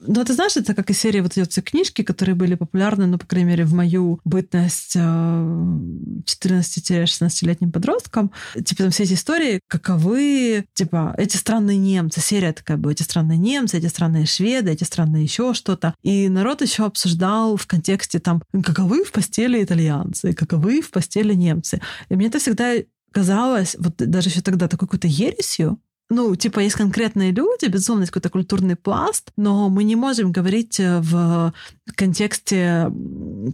Ну, 0.00 0.24
ты 0.24 0.32
знаешь, 0.32 0.56
это 0.56 0.74
как 0.74 0.90
из 0.90 0.98
серии 0.98 1.20
вот 1.20 1.36
эти 1.36 1.60
книжки, 1.60 2.02
которые 2.02 2.34
были 2.36 2.54
популярны, 2.54 3.06
ну, 3.06 3.18
по 3.18 3.26
крайней 3.26 3.48
мере, 3.48 3.64
в 3.64 3.74
мою 3.74 4.20
бытность 4.24 4.94
14-16-летним 4.94 7.72
подростком. 7.72 8.30
Типа 8.64 8.84
там 8.84 8.92
все 8.92 9.02
эти 9.02 9.14
истории, 9.14 9.58
каковы, 9.66 10.66
типа, 10.74 11.16
эти 11.18 11.36
странные 11.36 11.78
немцы. 11.78 12.20
Серия 12.20 12.52
такая 12.52 12.76
была, 12.76 12.92
эти 12.92 13.02
странные 13.02 13.38
немцы, 13.38 13.78
эти 13.78 13.86
странные 13.86 14.26
шведы, 14.26 14.70
эти 14.70 14.84
странные 14.84 15.24
еще 15.24 15.52
что-то. 15.52 15.96
И 16.02 16.28
народ 16.28 16.62
еще 16.62 16.84
обсуждал 16.84 17.56
в 17.56 17.66
контексте 17.66 18.20
там, 18.20 18.40
каковы 18.62 19.02
в 19.02 19.10
постели 19.10 19.64
итальянцы, 19.64 20.32
каковы 20.32 20.80
в 20.80 20.92
постели 20.92 21.34
немцы. 21.34 21.80
И 22.08 22.14
мне 22.14 22.28
это 22.28 22.38
всегда 22.38 22.74
казалось, 23.10 23.74
вот 23.78 23.96
даже 23.96 24.28
еще 24.28 24.42
тогда 24.42 24.68
такой 24.68 24.86
какой-то 24.86 25.08
ересью, 25.08 25.80
ну, 26.10 26.34
типа, 26.36 26.60
есть 26.60 26.76
конкретные 26.76 27.32
люди, 27.32 27.66
безусловно, 27.66 28.02
есть 28.02 28.12
какой-то 28.12 28.30
культурный 28.30 28.76
пласт, 28.76 29.30
но 29.36 29.68
мы 29.68 29.84
не 29.84 29.94
можем 29.94 30.32
говорить 30.32 30.80
э, 30.80 31.00
в 31.00 31.52
контексте 31.96 32.90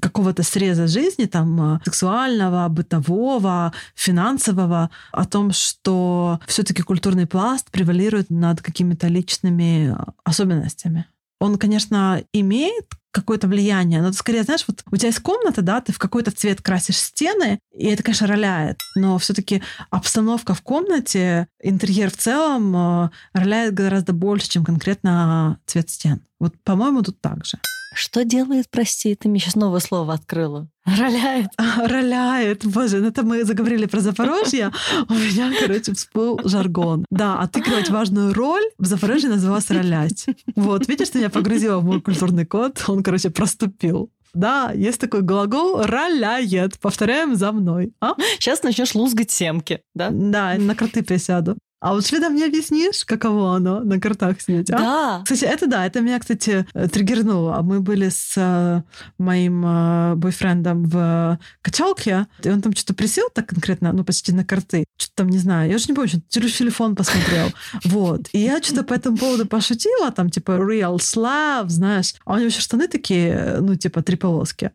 какого-то 0.00 0.44
среза 0.44 0.86
жизни, 0.86 1.24
там, 1.24 1.76
э, 1.76 1.80
сексуального, 1.84 2.68
бытового, 2.68 3.72
финансового, 3.96 4.90
о 5.10 5.24
том, 5.24 5.50
что 5.52 6.40
все-таки 6.46 6.82
культурный 6.82 7.26
пласт 7.26 7.70
превалирует 7.72 8.30
над 8.30 8.62
какими-то 8.62 9.08
личными 9.08 9.96
особенностями. 10.22 11.06
Он, 11.40 11.58
конечно, 11.58 12.22
имеет 12.32 12.86
какое-то 13.14 13.46
влияние. 13.46 14.02
Но 14.02 14.08
это 14.08 14.16
скорее, 14.16 14.42
знаешь, 14.42 14.64
вот 14.66 14.82
у 14.90 14.96
тебя 14.96 15.08
есть 15.08 15.20
комната, 15.20 15.62
да, 15.62 15.80
ты 15.80 15.92
в 15.92 15.98
какой-то 15.98 16.32
цвет 16.32 16.60
красишь 16.60 16.98
стены, 16.98 17.60
и 17.72 17.86
это, 17.86 18.02
конечно, 18.02 18.26
роляет. 18.26 18.78
Но 18.96 19.16
все-таки 19.18 19.62
обстановка 19.90 20.52
в 20.52 20.62
комнате, 20.62 21.46
интерьер 21.62 22.10
в 22.10 22.16
целом 22.16 22.76
э, 22.76 23.10
роляет 23.32 23.74
гораздо 23.74 24.12
больше, 24.12 24.48
чем 24.48 24.64
конкретно 24.64 25.60
цвет 25.66 25.88
стен. 25.90 26.22
Вот, 26.40 26.54
по-моему, 26.64 27.02
тут 27.02 27.20
так 27.20 27.44
же. 27.46 27.58
Что 27.94 28.24
делает, 28.24 28.68
прости, 28.70 29.14
ты 29.14 29.28
мне 29.28 29.38
сейчас 29.38 29.54
новое 29.54 29.80
слово 29.80 30.14
открыла. 30.14 30.68
Роляет. 30.84 31.48
А, 31.56 31.86
роляет. 31.86 32.66
Боже, 32.66 32.98
ну 32.98 33.08
это 33.08 33.22
мы 33.22 33.44
заговорили 33.44 33.86
про 33.86 34.00
Запорожье. 34.00 34.72
У 35.08 35.14
меня, 35.14 35.52
короче, 35.58 35.94
всплыл 35.94 36.40
жаргон. 36.44 37.06
Да, 37.10 37.38
отыгрывать 37.38 37.90
важную 37.90 38.34
роль 38.34 38.64
в 38.78 38.86
Запорожье 38.86 39.30
называлось 39.30 39.70
ролять. 39.70 40.26
Вот, 40.56 40.88
видишь, 40.88 41.10
ты 41.10 41.18
меня 41.18 41.30
погрузила 41.30 41.78
в 41.78 41.84
мой 41.84 42.00
культурный 42.00 42.44
код, 42.44 42.84
он, 42.88 43.02
короче, 43.02 43.30
проступил. 43.30 44.10
Да, 44.34 44.72
есть 44.72 45.00
такой 45.00 45.22
глагол 45.22 45.82
«роляет». 45.82 46.78
Повторяем 46.80 47.36
за 47.36 47.52
мной. 47.52 47.92
А? 48.00 48.14
Сейчас 48.38 48.64
начнешь 48.64 48.94
лузгать 48.94 49.30
семки, 49.30 49.80
да? 49.94 50.10
Да, 50.10 50.54
на 50.58 50.74
кроты 50.74 51.04
присяду. 51.04 51.56
А 51.84 51.92
вот 51.92 52.06
шведам 52.06 52.34
не 52.34 52.46
объяснишь, 52.46 53.04
каково 53.04 53.56
оно 53.56 53.80
на 53.80 54.00
картах 54.00 54.40
снять, 54.40 54.70
а? 54.70 54.78
Да. 54.78 55.20
Кстати, 55.22 55.44
это 55.44 55.66
да, 55.66 55.84
это 55.84 56.00
меня, 56.00 56.18
кстати, 56.18 56.66
э, 56.72 56.88
триггернуло. 56.88 57.60
Мы 57.60 57.80
были 57.80 58.08
с 58.08 58.32
э, 58.38 58.82
моим 59.18 59.62
э, 59.66 60.14
бойфрендом 60.14 60.84
в 60.84 61.38
качалке, 61.60 62.26
и 62.42 62.48
он 62.48 62.62
там 62.62 62.74
что-то 62.74 62.94
присел 62.94 63.28
так 63.28 63.48
конкретно, 63.48 63.92
ну, 63.92 64.02
почти 64.02 64.32
на 64.32 64.46
карты. 64.46 64.84
Что-то 64.96 65.14
там, 65.16 65.28
не 65.28 65.36
знаю, 65.36 65.68
я 65.68 65.76
уже 65.76 65.84
не 65.88 65.94
помню, 65.94 66.08
что 66.08 66.20
телефон 66.40 66.96
посмотрел. 66.96 67.52
Вот. 67.84 68.28
И 68.32 68.38
я 68.38 68.62
что-то 68.62 68.82
по 68.82 68.94
этому 68.94 69.18
поводу 69.18 69.46
пошутила, 69.46 70.10
там, 70.10 70.30
типа, 70.30 70.52
real 70.52 70.96
slave, 70.96 71.68
знаешь. 71.68 72.14
А 72.24 72.32
у 72.32 72.36
него 72.36 72.46
еще 72.46 72.60
штаны 72.60 72.88
такие, 72.88 73.58
ну, 73.60 73.74
типа, 73.74 74.02
три 74.02 74.16
полоски 74.16 74.70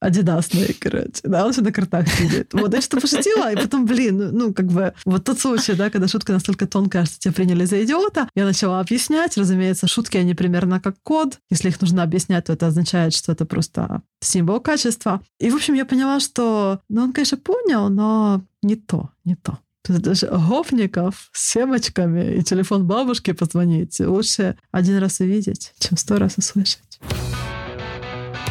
адидасные, 0.00 0.74
короче. 0.78 1.20
Да, 1.24 1.46
он 1.46 1.52
все 1.52 1.62
на 1.62 1.72
картах 1.72 2.08
сидит. 2.08 2.52
Вот, 2.52 2.74
я 2.74 2.80
что-то 2.80 3.02
пошутила, 3.02 3.52
и 3.52 3.56
потом, 3.56 3.86
блин, 3.86 4.18
ну, 4.18 4.32
ну, 4.32 4.54
как 4.54 4.66
бы, 4.66 4.94
вот 5.04 5.24
тот 5.24 5.38
случай, 5.38 5.74
да, 5.74 5.90
когда 5.90 6.08
шутка 6.08 6.32
настолько 6.32 6.66
тонкая, 6.66 7.04
что 7.04 7.18
тебя 7.18 7.32
приняли 7.32 7.64
за 7.64 7.84
идиота, 7.84 8.28
я 8.34 8.44
начала 8.44 8.80
объяснять. 8.80 9.36
Разумеется, 9.36 9.86
шутки, 9.86 10.16
они 10.16 10.34
примерно 10.34 10.80
как 10.80 10.96
код. 11.02 11.38
Если 11.50 11.68
их 11.68 11.80
нужно 11.80 12.02
объяснять, 12.02 12.44
то 12.46 12.52
это 12.52 12.66
означает, 12.66 13.14
что 13.14 13.32
это 13.32 13.44
просто 13.44 14.02
символ 14.20 14.60
качества. 14.60 15.22
И, 15.38 15.50
в 15.50 15.56
общем, 15.56 15.74
я 15.74 15.84
поняла, 15.84 16.20
что, 16.20 16.80
ну, 16.88 17.02
он, 17.02 17.12
конечно, 17.12 17.38
понял, 17.38 17.88
но 17.88 18.42
не 18.62 18.76
то, 18.76 19.10
не 19.24 19.36
то. 19.36 19.58
Даже 19.88 20.26
гопников 20.26 21.30
с 21.32 21.52
семочками 21.52 22.36
и 22.36 22.42
телефон 22.42 22.86
бабушки 22.86 23.32
позвонить 23.32 24.00
лучше 24.00 24.56
один 24.72 24.98
раз 24.98 25.20
увидеть, 25.20 25.74
чем 25.78 25.96
сто 25.96 26.18
раз 26.18 26.38
услышать. 26.38 27.00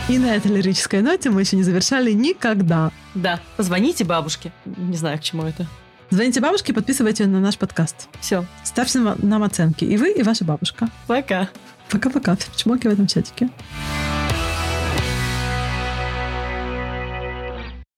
И 0.07 0.19
на 0.19 0.35
этой 0.35 0.51
лирической 0.51 1.01
ноте 1.01 1.31
мы 1.31 1.41
еще 1.41 1.55
не 1.55 1.63
завершали 1.63 2.11
никогда. 2.11 2.91
Да, 3.15 3.39
позвоните 3.57 4.03
бабушке. 4.03 4.51
Не 4.65 4.95
знаю, 4.95 5.17
к 5.17 5.21
чему 5.21 5.43
это. 5.43 5.65
Звоните 6.11 6.41
бабушке, 6.41 6.73
подписывайтесь 6.73 7.25
на 7.25 7.39
наш 7.39 7.57
подкаст. 7.57 8.07
Все. 8.21 8.45
Ставьте 8.63 8.99
нам 8.99 9.41
оценки. 9.41 9.83
И 9.83 9.97
вы, 9.97 10.11
и 10.11 10.21
ваша 10.21 10.45
бабушка. 10.45 10.89
Пока. 11.07 11.49
Пока-пока. 11.89 12.37
Чмоки 12.55 12.87
в 12.87 12.91
этом 12.91 13.07
чатике. 13.07 13.49